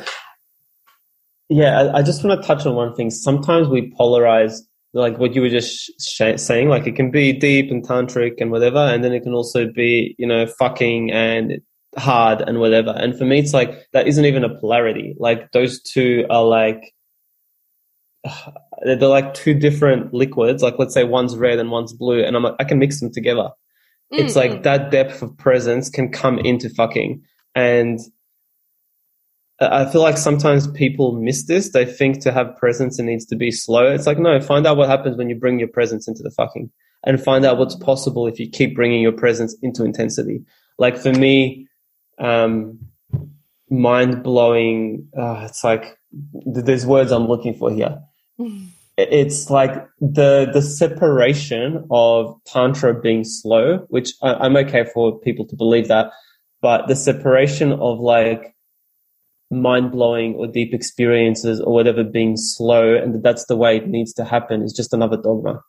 [1.49, 3.09] Yeah, I, I just want to touch on one thing.
[3.09, 4.63] Sometimes we polarize,
[4.97, 8.51] like what you were just sh- saying, like it can be deep and tantric and
[8.51, 11.61] whatever, and then it can also be, you know, fucking and
[11.97, 12.91] hard and whatever.
[12.91, 15.15] And for me, it's like that isn't even a polarity.
[15.19, 16.93] Like those two are like,
[18.83, 20.63] they're like two different liquids.
[20.63, 23.11] Like let's say one's red and one's blue, and I'm like, I can mix them
[23.11, 23.49] together.
[24.11, 27.21] It's Mm, like that depth of presence can come into fucking.
[27.55, 27.99] And
[29.59, 31.71] I feel like sometimes people miss this.
[31.71, 33.87] They think to have presence, it needs to be slow.
[33.87, 36.69] It's like, no, find out what happens when you bring your presence into the fucking
[37.05, 40.43] and find out what's possible if you keep bringing your presence into intensity.
[40.77, 41.67] Like for me,
[42.19, 42.79] um,
[43.69, 47.99] mind blowing, uh, it's like, there's words I'm looking for here
[48.97, 55.45] it's like the the separation of tantra being slow, which I, I'm okay for people
[55.47, 56.11] to believe that,
[56.61, 58.55] but the separation of like
[59.49, 63.87] mind blowing or deep experiences or whatever being slow, and that that's the way it
[63.87, 65.61] needs to happen is just another dogma.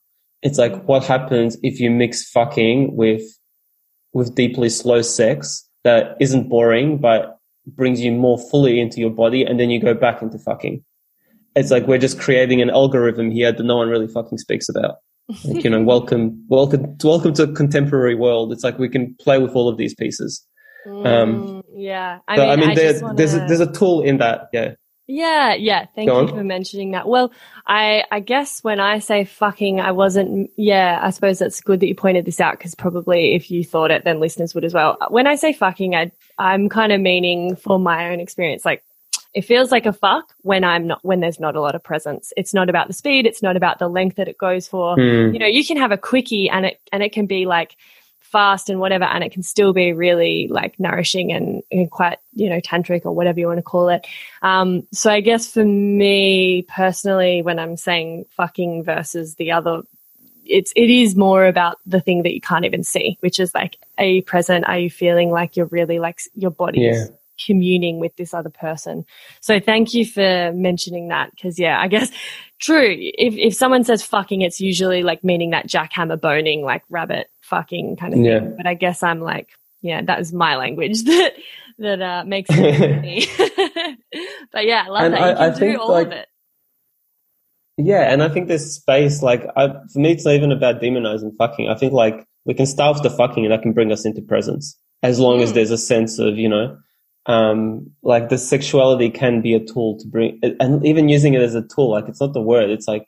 [0.43, 0.85] It's like mm.
[0.85, 3.23] what happens if you mix fucking with
[4.13, 9.43] with deeply slow sex that isn't boring but brings you more fully into your body,
[9.45, 10.83] and then you go back into fucking
[11.59, 14.97] it's like we're just creating an algorithm here that no one really fucking speaks about.
[15.45, 18.53] Like, you know, welcome, welcome, welcome to a contemporary world.
[18.53, 20.47] It's like we can play with all of these pieces.
[20.89, 23.15] Um, Mm, yeah i so, mean, I mean, I there, wanna...
[23.15, 24.49] there's a, there's a tool in that.
[24.53, 24.75] Yeah.
[25.11, 25.87] Yeah, yeah.
[25.95, 26.35] Thank Go you on.
[26.35, 27.09] for mentioning that.
[27.09, 27.33] Well,
[27.67, 30.51] I I guess when I say fucking, I wasn't.
[30.59, 33.91] Yeah, I suppose that's good that you pointed this out because probably if you thought
[33.91, 34.99] it, then listeners would as well.
[35.09, 38.85] When I say fucking, I I'm kind of meaning for my own experience, like.
[39.35, 42.33] It feels like a fuck when I'm not when there's not a lot of presence.
[42.35, 43.27] It's not about the speed.
[43.27, 44.95] It's not about the length that it goes for.
[44.95, 45.33] Hmm.
[45.33, 47.77] You know, you can have a quickie and it and it can be like
[48.31, 52.49] fast and whatever, and it can still be really like nourishing and, and quite you
[52.49, 54.07] know tantric or whatever you want to call it.
[54.43, 59.83] Um, so I guess for me personally, when I'm saying fucking versus the other,
[60.45, 63.77] it's it is more about the thing that you can't even see, which is like,
[63.99, 64.67] are you present?
[64.67, 66.91] Are you feeling like you're really like your body Yeah.
[66.93, 67.11] is
[67.47, 69.05] communing with this other person?
[69.41, 72.11] So thank you for mentioning that because yeah, I guess
[72.61, 72.95] true.
[72.99, 77.97] If if someone says fucking, it's usually like meaning that jackhammer boning, like rabbit fucking
[77.97, 78.41] kind of Yeah.
[78.41, 78.55] thing.
[78.57, 79.49] But I guess I'm like,
[79.83, 81.35] yeah, that is my language that
[81.79, 83.27] that uh, makes sense me.
[84.53, 85.21] but yeah, I love And that.
[85.31, 86.29] You can I do all of it.
[87.77, 89.23] Yeah, and I think there's space.
[89.23, 91.69] Like, I, for me, it's not even about demonizing fucking.
[91.69, 94.21] I think like we can start with the fucking, and that can bring us into
[94.23, 95.55] presence, as long as Mm.
[95.55, 96.77] there's a sense of you know,
[97.27, 101.55] um, like the sexuality can be a tool to bring, and even using it as
[101.55, 101.91] a tool.
[101.93, 102.69] Like, it's not the word.
[102.71, 103.07] It's like,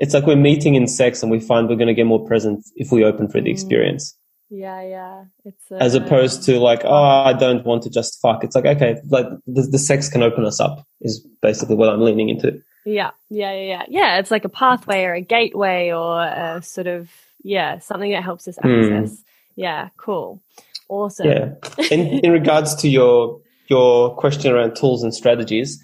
[0.00, 2.64] it's like we're meeting in sex, and we find we're going to get more present
[2.76, 3.52] if we open for the Mm.
[3.52, 4.16] experience,
[4.50, 5.24] Yeah, yeah.
[5.44, 8.42] It's uh, as opposed to like, oh, I don't want to just fuck.
[8.42, 10.84] It's like, okay, like the, the sex can open us up.
[11.00, 12.48] Is basically what I'm leaning into.
[12.84, 13.84] yeah, yeah, yeah, yeah.
[13.88, 17.08] Yeah, it's like a pathway or a gateway or a sort of
[17.44, 18.70] yeah something that helps us Mm.
[19.04, 19.22] access.
[19.56, 20.40] Yeah, cool,
[20.88, 21.28] awesome.
[21.28, 21.48] Yeah.
[21.90, 25.78] In in regards to your your question around tools and strategies,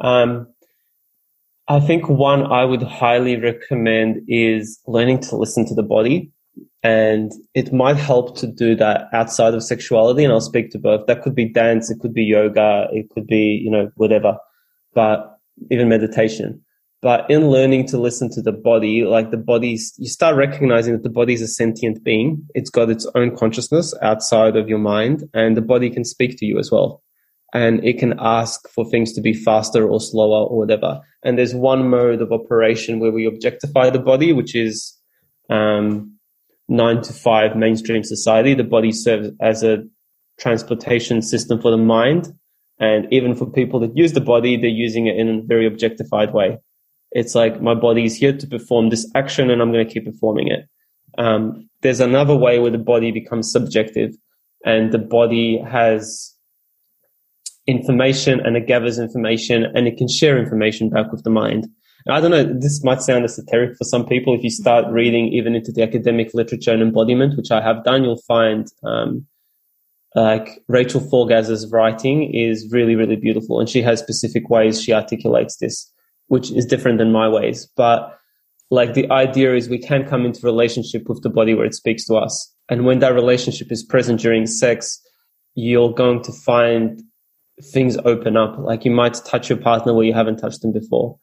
[0.00, 0.48] um,
[1.70, 6.32] I think one I would highly recommend is learning to listen to the body.
[6.82, 10.24] And it might help to do that outside of sexuality.
[10.24, 11.06] And I'll speak to both.
[11.06, 11.90] That could be dance.
[11.90, 12.86] It could be yoga.
[12.92, 14.38] It could be, you know, whatever,
[14.94, 15.38] but
[15.70, 16.62] even meditation.
[17.02, 21.02] But in learning to listen to the body, like the body's, you start recognizing that
[21.02, 22.44] the body is a sentient being.
[22.54, 26.46] It's got its own consciousness outside of your mind and the body can speak to
[26.46, 27.02] you as well.
[27.54, 31.00] And it can ask for things to be faster or slower or whatever.
[31.22, 34.94] And there's one mode of operation where we objectify the body, which is,
[35.48, 36.18] um,
[36.68, 38.54] nine to five mainstream society.
[38.54, 39.84] The body serves as a
[40.38, 42.32] transportation system for the mind.
[42.78, 46.32] And even for people that use the body, they're using it in a very objectified
[46.32, 46.58] way.
[47.10, 50.04] It's like my body is here to perform this action and I'm going to keep
[50.04, 50.68] performing it.
[51.16, 54.14] Um, there's another way where the body becomes subjective
[54.64, 56.34] and the body has
[57.68, 61.68] information and it gathers information and it can share information back with the mind.
[62.08, 64.34] I don't know, this might sound esoteric for some people.
[64.34, 68.02] If you start reading even into the academic literature and embodiment, which I have done,
[68.02, 69.26] you'll find um,
[70.14, 73.60] like Rachel Forgas's writing is really, really beautiful.
[73.60, 75.92] And she has specific ways she articulates this,
[76.28, 77.68] which is different than my ways.
[77.76, 78.18] But
[78.70, 82.06] like the idea is we can come into relationship with the body where it speaks
[82.06, 82.54] to us.
[82.70, 84.98] And when that relationship is present during sex,
[85.54, 87.02] you're going to find
[87.62, 88.58] things open up.
[88.58, 91.18] Like you might touch your partner where you haven't touched them before.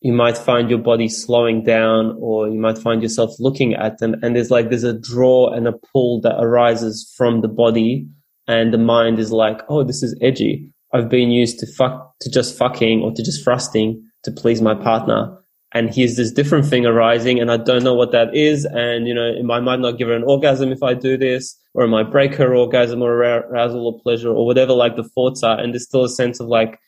[0.00, 4.14] You might find your body slowing down or you might find yourself looking at them
[4.22, 8.06] and there's like there's a draw and a pull that arises from the body
[8.46, 10.70] and the mind is like oh this is edgy.
[10.94, 14.74] I've been used to fuck to just fucking or to just thrusting to please my
[14.74, 15.36] partner
[15.74, 19.14] and here's this different thing arising and i don't know what that is and you
[19.14, 22.10] know i might not give her an orgasm if i do this or it might
[22.10, 25.84] break her orgasm or arousal or pleasure or whatever like the thoughts are and there's
[25.84, 26.78] still a sense of like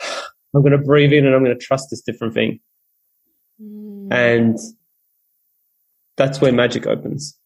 [0.54, 2.60] I'm going to breathe in and I'm going to trust this different thing.
[3.60, 4.12] Mm.
[4.12, 4.58] And
[6.16, 7.38] that's where magic opens.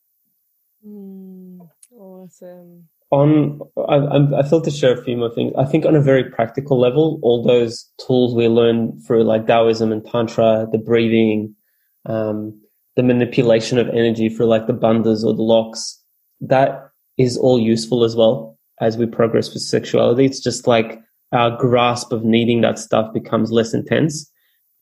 [0.87, 1.69] Mm.
[1.93, 2.89] Awesome.
[3.13, 3.61] On,
[3.91, 5.53] I, I feel to share a few more things.
[5.59, 9.93] I think on a very practical level, all those tools we learn through like Taoism
[9.93, 11.55] and Tantra, the breathing,
[12.07, 12.59] um,
[12.97, 16.03] the manipulation of energy for like the bandhas or the locks,
[16.41, 16.89] that
[17.19, 20.25] is all useful as well as we progress with sexuality.
[20.25, 20.99] It's just like
[21.33, 24.31] our grasp of needing that stuff becomes less intense.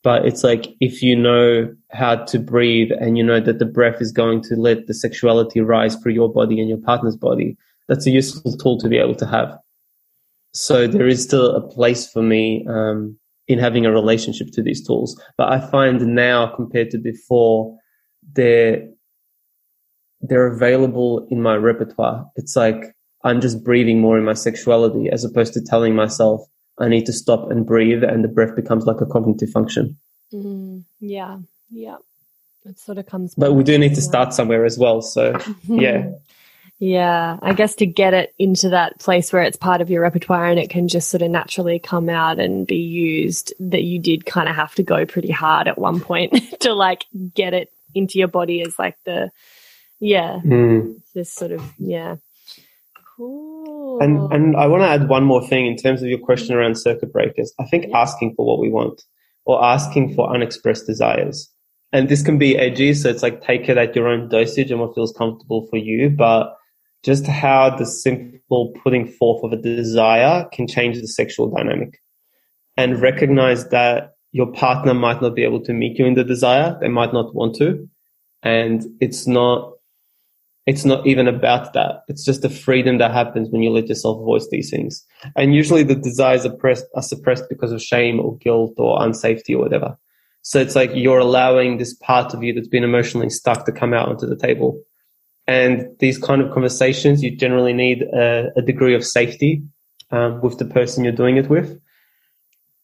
[0.03, 4.01] But it's like if you know how to breathe and you know that the breath
[4.01, 7.59] is going to let the sexuality rise through your body and your partner's body,
[7.91, 9.59] that's a useful tool to be able to have.
[10.55, 13.19] So there is still a place for me um,
[13.49, 15.21] in having a relationship to these tools.
[15.37, 17.77] But I find now compared to before,
[18.33, 18.89] they're
[20.21, 22.31] they're available in my repertoire.
[22.37, 26.43] It's like I'm just breathing more in my sexuality as opposed to telling myself
[26.79, 29.97] I need to stop and breathe and the breath becomes like a cognitive function.
[30.33, 31.39] Mm, yeah.
[31.71, 31.97] Yeah.
[32.65, 33.35] It sort of comes.
[33.35, 35.01] But we do need to start somewhere as well.
[35.03, 35.37] So
[35.69, 36.11] yeah.
[36.81, 37.37] Yeah.
[37.43, 40.59] I guess to get it into that place where it's part of your repertoire and
[40.59, 44.49] it can just sort of naturally come out and be used that you did kind
[44.49, 47.05] of have to go pretty hard at one point to like
[47.35, 49.31] get it into your body as like the,
[50.01, 50.99] yeah, mm.
[51.15, 52.17] this sort of, yeah.
[53.15, 54.01] Cool.
[54.01, 56.79] And and I want to add one more thing in terms of your question around
[56.79, 57.53] circuit breakers.
[57.61, 59.03] I think asking for what we want
[59.45, 61.51] or asking for unexpressed desires.
[61.93, 64.81] And this can be edgy, so it's like take it at your own dosage and
[64.81, 66.09] what feels comfortable for you.
[66.09, 66.57] But
[67.03, 72.01] just how the simple putting forth of a desire can change the sexual dynamic.
[72.77, 76.79] And recognize that your partner might not be able to meet you in the desire.
[76.81, 77.89] They might not want to.
[78.43, 79.73] And it's not
[80.67, 82.03] it's not even about that.
[82.07, 85.05] It's just the freedom that happens when you let yourself voice these things.
[85.35, 89.55] And usually the desires are, pressed, are suppressed because of shame or guilt or unsafety
[89.55, 89.99] or whatever.
[90.43, 93.93] So it's like you're allowing this part of you that's been emotionally stuck to come
[93.93, 94.81] out onto the table.
[95.51, 99.61] And these kind of conversations, you generally need a, a degree of safety
[100.13, 101.77] um, with the person you're doing it with.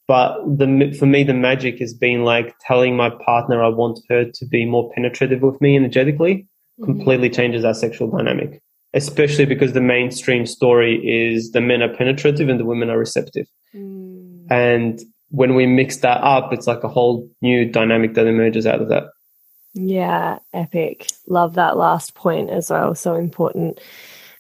[0.08, 4.24] But the, for me, the magic has been like telling my partner I want her
[4.24, 6.48] to be more penetrative with me energetically
[6.84, 8.60] completely changes our sexual dynamic,
[8.94, 13.46] especially because the mainstream story is the men are penetrative and the women are receptive.
[13.74, 14.50] Mm.
[14.50, 18.82] And when we mix that up, it's like a whole new dynamic that emerges out
[18.82, 19.04] of that.
[19.78, 21.06] Yeah, epic.
[21.26, 22.94] Love that last point as well.
[22.94, 23.78] So important.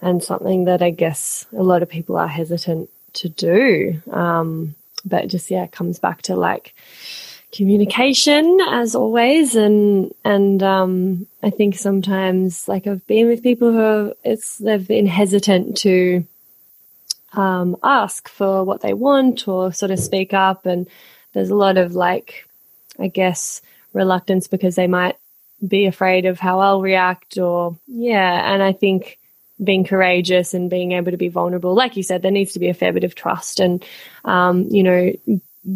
[0.00, 4.00] And something that I guess a lot of people are hesitant to do.
[4.10, 4.74] Um,
[5.04, 6.74] but just, yeah, it comes back to like,
[7.52, 14.12] communication as always and and um I think sometimes like I've been with people who
[14.24, 16.26] it's they've been hesitant to
[17.32, 20.86] um ask for what they want or sort of speak up and
[21.32, 22.46] there's a lot of like
[22.98, 23.62] I guess
[23.94, 25.16] reluctance because they might
[25.66, 29.18] be afraid of how I'll react or yeah and I think
[29.62, 32.68] being courageous and being able to be vulnerable like you said there needs to be
[32.68, 33.84] a fair bit of trust and
[34.24, 35.12] um you know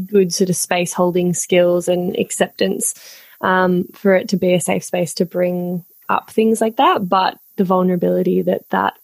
[0.07, 2.95] good sort of space holding skills and acceptance
[3.41, 7.09] um, for it to be a safe space to bring up things like that.
[7.09, 8.95] But the vulnerability that that,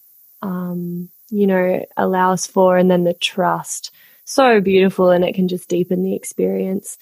[0.41, 3.91] um, you know, allows for, and then the trust,
[4.25, 6.97] so beautiful, and it can just deepen the experience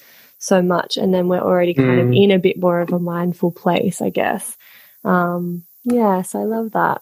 [0.46, 0.98] so much.
[0.98, 2.08] And then we're already kind mm.
[2.08, 4.58] of in a bit more of a mindful place, I guess.
[5.04, 7.02] Um, yes, I love that.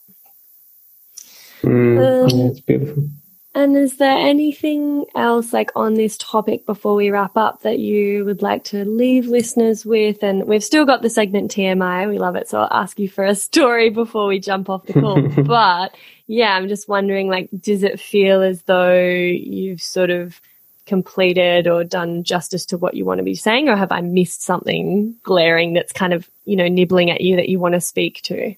[1.62, 3.10] Mm, um, yeah, it's beautiful.
[3.56, 8.26] And is there anything else like on this topic before we wrap up that you
[8.26, 10.24] would like to leave listeners with?
[10.24, 12.10] And we've still got the segment TMI.
[12.10, 12.50] We love it.
[12.50, 15.22] So I'll ask you for a story before we jump off the call.
[15.44, 20.42] but yeah, I'm just wondering, like, does it feel as though you've sort of
[20.86, 23.70] completed or done justice to what you want to be saying?
[23.70, 27.50] Or have I missed something glaring that's kind of, you know, nibbling at you that
[27.50, 28.56] you want to speak to?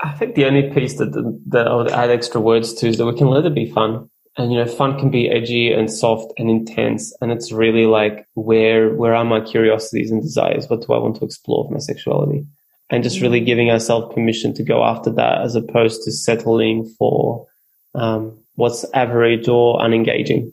[0.00, 3.06] I think the only piece that, that I would add extra words to is that
[3.06, 4.08] we can let it be fun.
[4.36, 7.12] And, you know, fun can be edgy and soft and intense.
[7.20, 10.68] And it's really like, where, where are my curiosities and desires?
[10.68, 12.46] What do I want to explore with my sexuality?
[12.88, 17.48] And just really giving ourselves permission to go after that as opposed to settling for,
[17.96, 20.52] um, what's average or unengaging.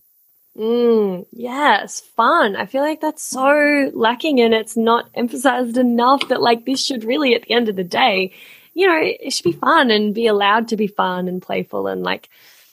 [0.58, 2.56] Mm, yes, fun.
[2.56, 7.03] I feel like that's so lacking and it's not emphasized enough that like this should
[7.03, 8.32] really at the end of the day
[8.76, 12.03] you know, it should be fun and be allowed to be fun and playful and
[12.03, 12.30] like,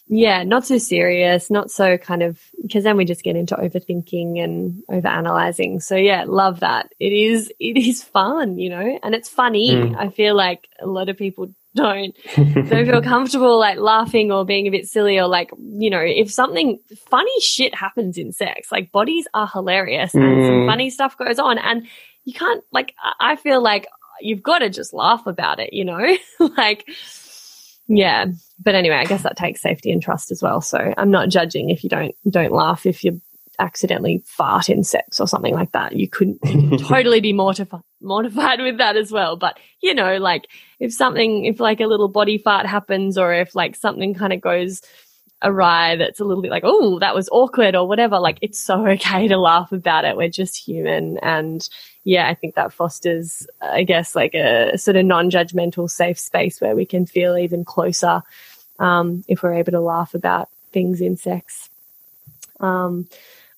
[0.08, 4.42] yeah, not so serious, not so kind of, because then we just get into overthinking
[4.42, 5.80] and overanalyzing.
[5.80, 6.92] So yeah, love that.
[6.98, 9.70] It is, it is fun, you know, and it's funny.
[9.70, 9.96] Mm.
[9.96, 14.66] I feel like a lot of people don't don't feel comfortable like laughing or being
[14.66, 18.92] a bit silly or like you know if something funny shit happens in sex like
[18.92, 20.46] bodies are hilarious and mm.
[20.46, 21.86] some funny stuff goes on and
[22.24, 23.86] you can't like i feel like
[24.22, 26.16] you've got to just laugh about it, you know?
[26.56, 26.88] like,
[27.88, 28.26] yeah.
[28.62, 30.60] But anyway, I guess that takes safety and trust as well.
[30.60, 33.20] So I'm not judging if you don't, don't laugh if you
[33.58, 35.94] accidentally fart in sex or something like that.
[35.94, 36.38] You couldn't
[36.80, 39.36] totally be mortified, mortified with that as well.
[39.36, 40.48] But you know, like
[40.80, 44.40] if something, if like a little body fart happens or if like something kind of
[44.40, 44.82] goes,
[45.42, 48.18] awry that's a little bit like, oh, that was awkward or whatever.
[48.18, 50.16] Like it's so okay to laugh about it.
[50.16, 51.18] We're just human.
[51.18, 51.68] And
[52.04, 56.74] yeah, I think that fosters, I guess, like a sort of non-judgmental safe space where
[56.74, 58.22] we can feel even closer
[58.78, 61.68] um, if we're able to laugh about things in sex.
[62.60, 63.08] Um,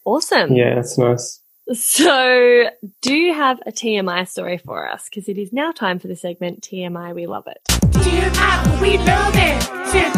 [0.05, 0.53] awesome.
[0.53, 1.41] Yeah, that's nice.
[1.73, 2.65] So,
[3.01, 5.09] do you have a TMI story for us?
[5.09, 7.59] Because it is now time for the segment TMI We Love It.
[7.69, 9.63] TMI We Love It.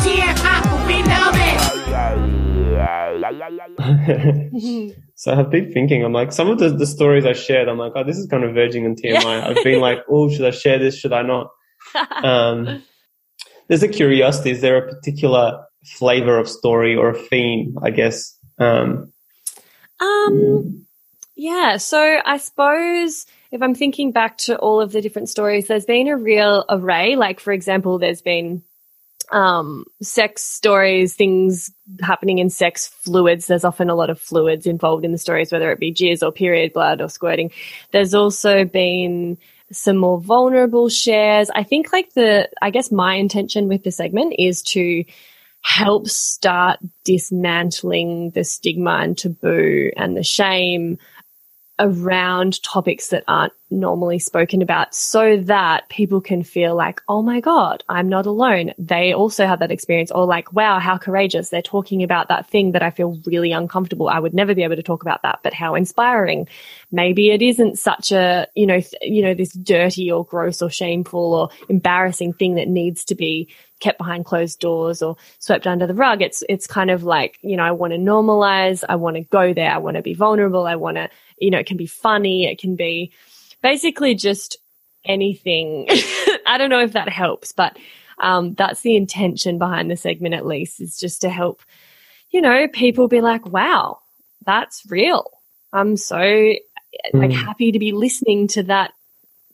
[0.03, 1.47] TMI We Love It.
[5.15, 7.93] so I've been thinking, I'm like, some of the, the stories I shared, I'm like,
[7.95, 9.43] oh, this is kind of verging on TMI.
[9.57, 10.99] I've been like, oh, should I share this?
[10.99, 11.49] Should I not?
[12.25, 12.83] Um,
[13.69, 14.51] there's a curiosity.
[14.51, 18.37] Is there a particular flavor of story or a theme, I guess?
[18.59, 19.13] Um,
[20.01, 20.87] um,
[21.35, 21.77] yeah.
[21.77, 26.09] So I suppose if I'm thinking back to all of the different stories, there's been
[26.09, 27.17] a real array.
[27.17, 28.63] Like, for example, there's been
[29.33, 31.71] um, sex stories, things
[32.01, 33.47] happening in sex fluids.
[33.47, 36.33] There's often a lot of fluids involved in the stories, whether it be jizz or
[36.33, 37.51] period blood or squirting.
[37.93, 39.39] There's also been
[39.73, 41.51] some more vulnerable shares.
[41.55, 45.05] I think like the, I guess my intention with the segment is to
[45.67, 50.97] help start dismantling the stigma and taboo and the shame
[51.81, 57.41] around topics that aren't normally spoken about so that people can feel like, oh my
[57.41, 58.73] God, I'm not alone.
[58.79, 61.49] They also have that experience or like, wow, how courageous.
[61.49, 64.09] They're talking about that thing that I feel really uncomfortable.
[64.09, 66.47] I would never be able to talk about that, but how inspiring.
[66.93, 71.35] Maybe it isn't such a, you know, you know, this dirty or gross or shameful
[71.35, 73.49] or embarrassing thing that needs to be
[73.81, 76.23] kept behind closed doors or swept under the rug.
[76.23, 78.85] It's, it's kind of like, you know, I want to normalize.
[78.89, 79.71] I want to go there.
[79.71, 80.67] I want to be vulnerable.
[80.67, 81.09] I want to,
[81.39, 82.47] you know, it can be funny.
[82.47, 83.13] It can be
[83.63, 84.57] basically just
[85.05, 85.87] anything.
[86.47, 87.77] I don't know if that helps, but,
[88.19, 91.61] um, that's the intention behind the segment at least is just to help,
[92.31, 93.99] you know, people be like, wow,
[94.45, 95.31] that's real.
[95.73, 96.57] I'm so mm.
[97.13, 98.93] like happy to be listening to that,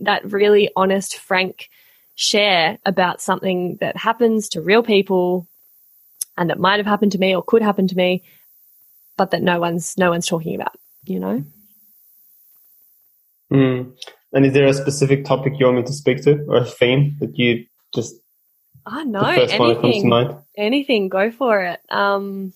[0.01, 1.69] that really honest, frank,
[2.15, 5.47] share about something that happens to real people
[6.37, 8.23] and that might have happened to me or could happen to me,
[9.17, 11.45] but that no one's no one's talking about, you know?
[13.53, 13.93] Mm.
[14.33, 17.17] And is there a specific topic you want me to speak to or a theme
[17.21, 18.15] that you just
[18.87, 20.37] I know anything.
[20.57, 21.81] Anything, go for it.
[21.89, 22.53] Um,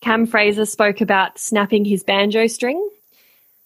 [0.00, 2.88] Cam Fraser spoke about snapping his banjo string.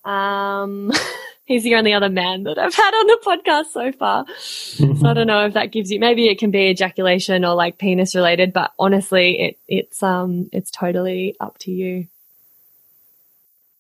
[0.04, 0.90] Um,
[1.48, 4.26] he's the only other man that I've had on the podcast so far.
[4.38, 7.78] so I don't know if that gives you maybe it can be ejaculation or like
[7.78, 12.06] penis related, but honestly, it it's um it's totally up to you.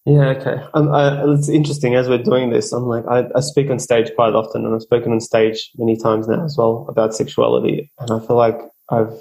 [0.06, 0.64] Yeah, okay.
[0.72, 2.72] Um, I, it's interesting as we're doing this.
[2.72, 5.98] I'm like, I, I speak on stage quite often, and I've spoken on stage many
[5.98, 8.58] times now as well about sexuality, and I feel like
[8.88, 9.12] I've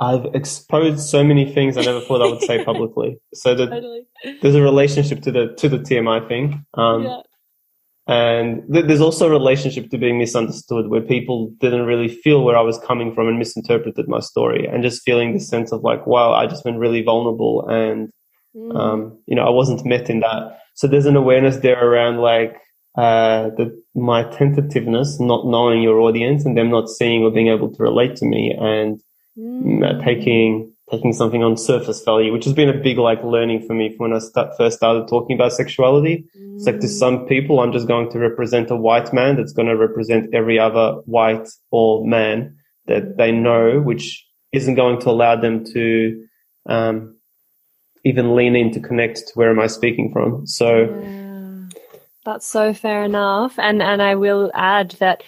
[0.00, 3.18] I've exposed so many things I never thought I would say publicly.
[3.34, 4.06] So that totally.
[4.42, 6.64] there's a relationship to the to the TMI thing.
[6.74, 7.20] Um, yeah.
[8.08, 12.56] And th- there's also a relationship to being misunderstood where people didn't really feel where
[12.56, 16.06] I was coming from and misinterpreted my story and just feeling the sense of like,
[16.06, 18.10] wow, I just been really vulnerable and,
[18.74, 20.58] um, you know, I wasn't met in that.
[20.74, 22.56] So there's an awareness there around like,
[22.96, 27.70] uh, the, my tentativeness, not knowing your audience and them not seeing or being able
[27.74, 29.02] to relate to me and
[29.38, 29.84] Mm.
[29.84, 33.74] uh, taking taking something on surface value, which has been a big like learning for
[33.74, 36.24] me from when I start, first started talking about sexuality.
[36.34, 39.68] It's like to some people, I'm just going to represent a white man that's going
[39.68, 45.36] to represent every other white or man that they know, which isn't going to allow
[45.36, 46.26] them to
[46.66, 47.16] um,
[48.04, 50.46] even lean in to connect to where am I speaking from.
[50.46, 51.68] So Yeah.
[52.24, 53.58] That's so fair enough.
[53.58, 55.22] And and I will add that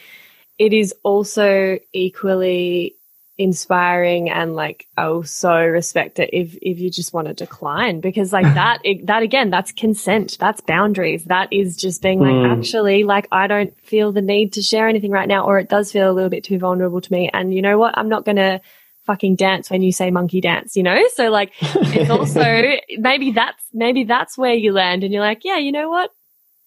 [0.59, 2.97] it is also equally
[3.41, 8.35] inspiring and like I also respect it if if you just want to decline because
[8.35, 12.59] like that it, that again that's consent that's boundaries that is just being like Mm.
[12.59, 15.91] actually like I don't feel the need to share anything right now or it does
[15.91, 18.37] feel a little bit too vulnerable to me and you know what I'm not going
[18.37, 18.61] to
[19.07, 22.63] fucking dance when you say monkey dance you know so like it's also
[22.99, 26.11] maybe that's maybe that's where you land and you're like yeah you know what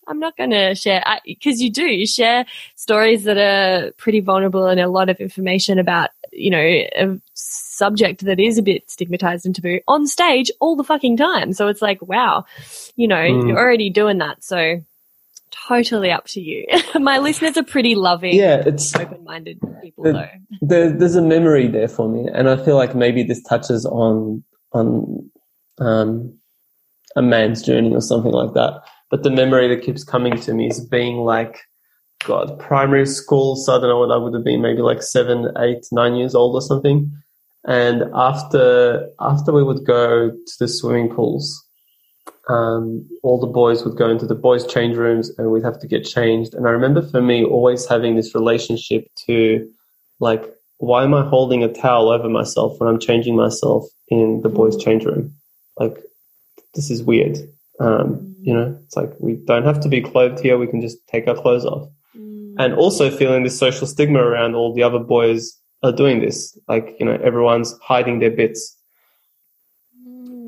[0.05, 1.85] I'm not going to share because you do.
[1.85, 2.45] You share
[2.75, 8.25] stories that are pretty vulnerable and a lot of information about, you know, a subject
[8.25, 11.53] that is a bit stigmatized and taboo on stage all the fucking time.
[11.53, 12.45] So it's like, wow,
[12.95, 13.47] you know, Mm.
[13.47, 14.43] you're already doing that.
[14.43, 14.81] So
[15.67, 16.65] totally up to you.
[16.99, 20.27] My listeners are pretty loving, yeah, it's open-minded people The- though.
[20.61, 24.43] there, there's a memory there for me, and I feel like maybe this touches on
[24.71, 25.29] on
[25.79, 26.37] um,
[27.15, 28.81] a man's journey or something like that.
[29.11, 31.59] But the memory that keeps coming to me is being like,
[32.25, 33.55] God, primary school.
[33.55, 36.35] So I don't know what I would have been, maybe like seven, eight, nine years
[36.35, 37.11] old or something.
[37.65, 41.65] And after after we would go to the swimming pools,
[42.49, 45.87] um, all the boys would go into the boys' change rooms, and we'd have to
[45.87, 46.53] get changed.
[46.53, 49.69] And I remember for me always having this relationship to
[50.19, 50.43] like,
[50.79, 54.75] why am I holding a towel over myself when I'm changing myself in the boys'
[54.75, 55.33] change room?
[55.77, 55.97] Like,
[56.75, 57.37] this is weird.
[57.79, 60.57] Um, you know, it's like we don't have to be clothed here.
[60.57, 61.87] We can just take our clothes off.
[62.57, 66.57] And also feeling this social stigma around all the other boys are doing this.
[66.67, 68.77] Like, you know, everyone's hiding their bits.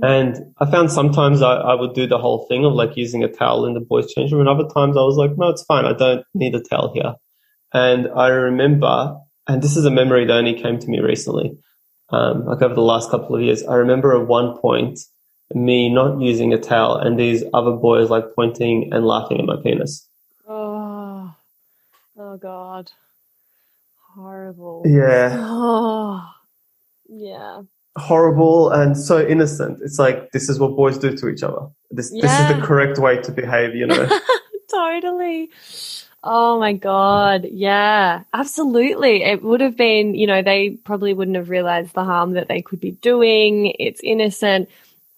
[0.01, 3.31] And I found sometimes I, I would do the whole thing of like using a
[3.31, 5.85] towel in the boys' change room, and other times I was like, no, it's fine.
[5.85, 7.15] I don't need a towel here.
[7.73, 11.57] And I remember, and this is a memory that only came to me recently,
[12.09, 13.63] um, like over the last couple of years.
[13.63, 14.99] I remember at one point
[15.53, 19.55] me not using a towel and these other boys like pointing and laughing at my
[19.61, 20.07] penis.
[22.35, 22.91] Oh, God.
[24.13, 24.83] Horrible.
[24.85, 25.37] Yeah.
[25.39, 26.29] Oh,
[27.07, 27.61] yeah.
[27.95, 29.79] Horrible and so innocent.
[29.81, 31.67] It's like, this is what boys do to each other.
[31.91, 34.19] This, this is the correct way to behave, you know?
[34.69, 35.49] totally.
[36.25, 37.47] Oh my God.
[37.49, 39.23] Yeah, absolutely.
[39.23, 42.61] It would have been, you know, they probably wouldn't have realized the harm that they
[42.61, 43.73] could be doing.
[43.79, 44.67] It's innocent.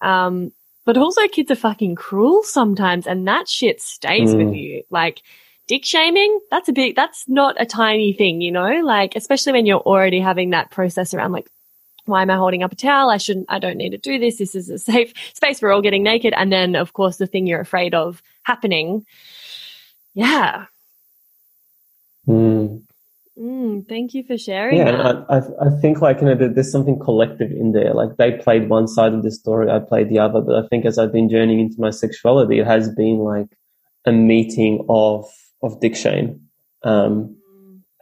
[0.00, 0.52] Um,
[0.84, 4.84] but also kids are fucking cruel sometimes and that shit stays with you.
[4.88, 5.22] Like
[5.68, 9.66] dick shaming, that's a big, that's not a tiny thing, you know, like, especially when
[9.66, 11.48] you're already having that process around like,
[12.06, 13.10] why am I holding up a towel?
[13.10, 14.38] I shouldn't, I don't need to do this.
[14.38, 15.60] This is a safe space.
[15.60, 16.32] We're all getting naked.
[16.34, 19.04] And then, of course, the thing you're afraid of happening.
[20.14, 20.64] Yeah.
[22.26, 22.82] Mm.
[23.38, 25.26] Mm, thank you for sharing Yeah, that.
[25.28, 27.92] I, I, I think like, you know, there's something collective in there.
[27.92, 30.40] Like they played one side of the story, I played the other.
[30.40, 33.46] But I think as I've been journeying into my sexuality, it has been like
[34.06, 35.26] a meeting of,
[35.62, 36.40] of dick shame.
[36.82, 37.36] Um,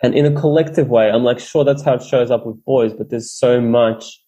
[0.02, 2.92] and in a collective way, I'm like, sure, that's how it shows up with boys,
[2.92, 4.22] but there's so much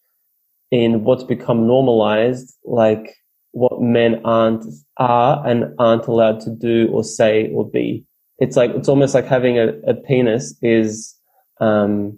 [0.71, 3.15] in what's become normalized, like
[3.51, 4.65] what men aren't,
[4.97, 8.05] are and aren't allowed to do or say or be.
[8.39, 11.15] It's like, it's almost like having a, a penis is,
[11.59, 12.17] um,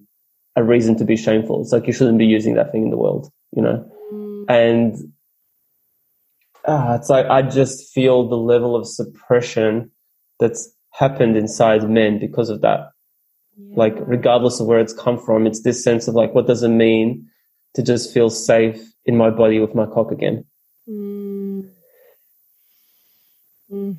[0.55, 1.61] a reason to be shameful.
[1.61, 4.45] It's like you shouldn't be using that thing in the world, you know?
[4.49, 4.95] And,
[6.67, 9.91] ah, it's like, I just feel the level of suppression
[10.39, 12.91] that's happened inside men because of that
[13.73, 16.69] like regardless of where it's come from it's this sense of like what does it
[16.69, 17.27] mean
[17.73, 20.43] to just feel safe in my body with my cock again
[20.89, 21.69] Mm.
[23.71, 23.95] Mm.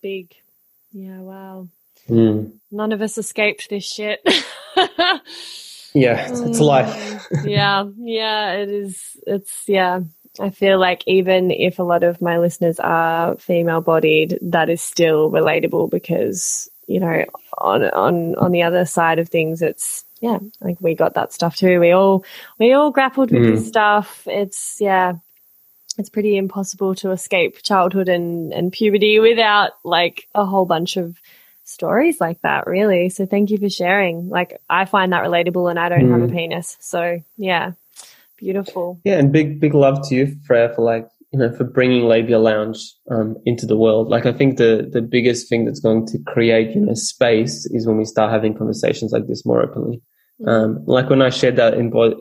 [0.00, 0.34] Big.
[0.92, 1.68] Yeah, wow.
[2.08, 2.52] Mm.
[2.70, 4.20] None of us escaped this shit.
[5.94, 9.16] yeah it's, it's life yeah, yeah, it is.
[9.26, 10.00] It's, yeah.
[10.40, 14.80] I feel like even if a lot of my listeners are female bodied, that is
[14.80, 17.24] still relatable because, you know,
[17.58, 21.56] on, on, on the other side of things, it's, yeah, like we got that stuff
[21.56, 21.80] too.
[21.80, 22.24] We all,
[22.58, 23.66] we all grappled with this hmm.
[23.66, 24.26] stuff.
[24.26, 25.14] It's, yeah,
[25.98, 31.18] it's pretty impossible to escape childhood and, and puberty without like a whole bunch of
[31.64, 33.10] stories like that, really.
[33.10, 34.28] So thank you for sharing.
[34.28, 36.34] Like, I find that relatable and I don't have a hmm.
[36.34, 36.78] penis.
[36.80, 37.72] So, yeah,
[38.42, 39.00] beautiful.
[39.04, 42.38] Yeah, and big big love to you, Freya, for like you know for bringing Labia
[42.38, 42.78] Lounge
[43.10, 44.08] um, into the world.
[44.08, 47.86] Like I think the the biggest thing that's going to create you know space is
[47.86, 50.02] when we start having conversations like this more openly.
[50.46, 51.74] Um, like when I shared that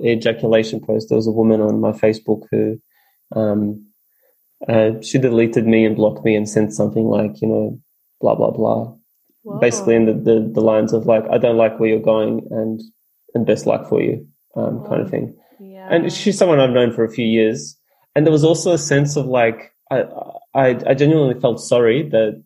[0.05, 2.79] ejaculation post, there was a woman on my Facebook who
[3.35, 3.83] um,
[4.69, 7.79] uh, she deleted me and blocked me and sent something like you know
[8.19, 8.93] blah blah blah,
[9.59, 12.79] basically in the, the the lines of like I don't like where you're going and
[13.33, 15.35] and best luck for you um, kind of thing.
[15.91, 17.77] And she's someone I've known for a few years.
[18.15, 20.03] And there was also a sense of like I,
[20.53, 22.43] I, I genuinely felt sorry that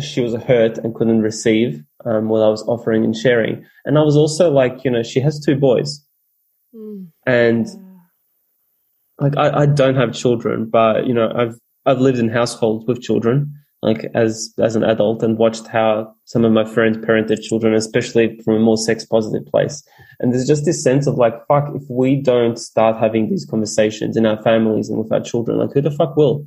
[0.00, 3.64] she was hurt and couldn't receive um, what I was offering and sharing.
[3.84, 6.02] And I was also like, you know, she has two boys,
[6.74, 7.06] Mm.
[7.26, 7.66] and
[9.18, 13.00] like I, I don't have children, but you know, I've I've lived in households with
[13.00, 13.54] children,
[13.86, 17.72] like as as an adult, and watched how some of my friends parent their children,
[17.72, 19.82] especially from a more sex positive place.
[20.18, 24.16] And there's just this sense of like, fuck, if we don't start having these conversations
[24.16, 26.46] in our families and with our children, like who the fuck will?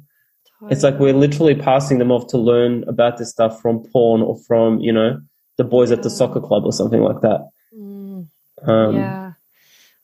[0.70, 4.38] It's like we're literally passing them off to learn about this stuff from porn or
[4.46, 5.18] from, you know,
[5.58, 7.48] the boys at the soccer club or something like that.
[7.74, 8.28] Mm.
[8.68, 9.29] Um, yeah.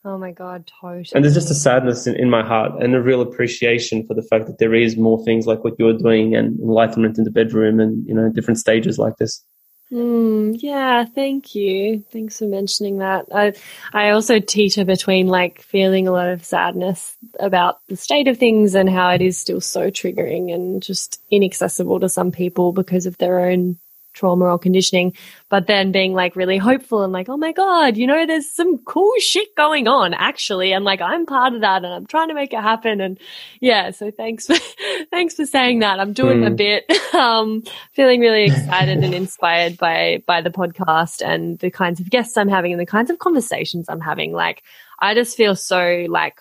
[0.06, 1.10] Oh my God, totally.
[1.14, 4.22] And there's just a sadness in, in my heart and a real appreciation for the
[4.22, 7.80] fact that there is more things like what you're doing and enlightenment in the bedroom
[7.80, 9.44] and, you know, different stages like this.
[9.90, 12.04] Mm, yeah, thank you.
[12.12, 13.26] Thanks for mentioning that.
[13.34, 13.54] I
[13.92, 18.76] I also teeter between like feeling a lot of sadness about the state of things
[18.76, 23.18] and how it is still so triggering and just inaccessible to some people because of
[23.18, 23.76] their own
[24.16, 25.14] trauma or conditioning,
[25.48, 28.78] but then being like really hopeful and like, oh my God, you know, there's some
[28.78, 30.72] cool shit going on actually.
[30.72, 33.00] And like, I'm part of that and I'm trying to make it happen.
[33.00, 33.18] And
[33.60, 34.56] yeah, so thanks for,
[35.10, 36.00] thanks for saying that.
[36.00, 36.56] I'm doing a Mm.
[36.56, 37.62] bit, um,
[37.92, 42.48] feeling really excited and inspired by, by the podcast and the kinds of guests I'm
[42.48, 44.32] having and the kinds of conversations I'm having.
[44.32, 44.62] Like,
[44.98, 46.40] I just feel so like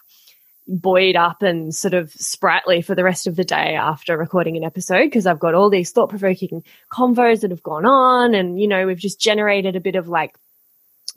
[0.67, 4.63] buoyed up and sort of sprightly for the rest of the day after recording an
[4.63, 8.67] episode because I've got all these thought provoking convos that have gone on and, you
[8.67, 10.35] know, we've just generated a bit of like,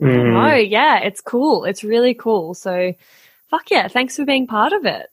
[0.01, 0.33] Mm.
[0.33, 1.65] know, yeah, it's cool.
[1.65, 2.55] It's really cool.
[2.55, 2.93] So
[3.51, 3.89] fuck yeah.
[3.89, 5.09] Thanks for being part of it.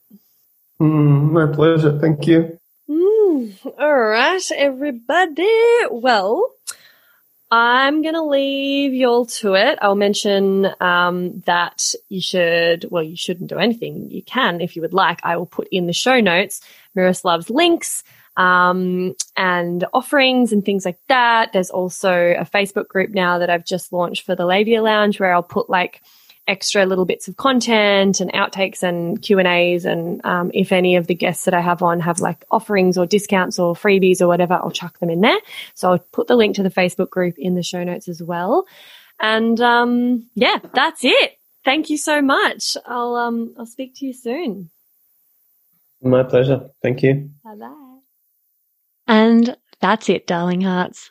[0.80, 1.98] Mm, my pleasure.
[1.98, 2.58] Thank you.
[2.88, 5.48] Mm, all right, everybody.
[5.90, 6.52] Well,
[7.58, 9.78] I'm going to leave y'all to it.
[9.80, 14.10] I'll mention um, that you should, well, you shouldn't do anything.
[14.10, 15.20] You can if you would like.
[15.22, 16.60] I will put in the show notes
[16.94, 18.04] Miroslav's links
[18.36, 21.54] um, and offerings and things like that.
[21.54, 25.32] There's also a Facebook group now that I've just launched for the Labia Lounge where
[25.32, 26.02] I'll put like
[26.46, 29.84] extra little bits of content and outtakes and Q and A's.
[29.84, 33.06] And um, if any of the guests that I have on have like offerings or
[33.06, 35.38] discounts or freebies or whatever, I'll chuck them in there.
[35.74, 38.66] So I'll put the link to the Facebook group in the show notes as well.
[39.20, 41.38] And um, yeah, that's it.
[41.64, 42.76] Thank you so much.
[42.86, 44.70] I'll um, I'll speak to you soon.
[46.02, 46.70] My pleasure.
[46.82, 47.30] Thank you.
[47.42, 47.98] Bye bye.
[49.08, 51.10] And that's it, darling hearts.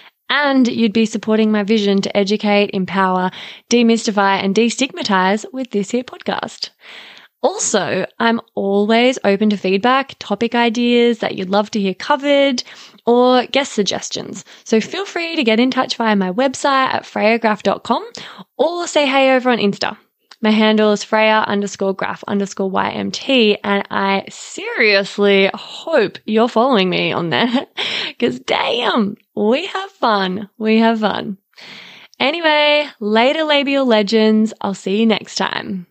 [0.33, 3.31] And you'd be supporting my vision to educate, empower,
[3.69, 6.69] demystify, and destigmatize with this here podcast.
[7.43, 12.63] Also, I'm always open to feedback, topic ideas that you'd love to hear covered,
[13.05, 14.45] or guest suggestions.
[14.63, 18.09] So feel free to get in touch via my website at freyagraph.com
[18.57, 19.97] or say hey over on Insta.
[20.43, 27.11] My handle is Freya underscore graph underscore YMT, and I seriously hope you're following me
[27.11, 27.67] on there
[28.07, 30.49] because damn, we have fun.
[30.57, 31.37] We have fun.
[32.19, 34.51] Anyway, later labial legends.
[34.61, 35.85] I'll see you next time.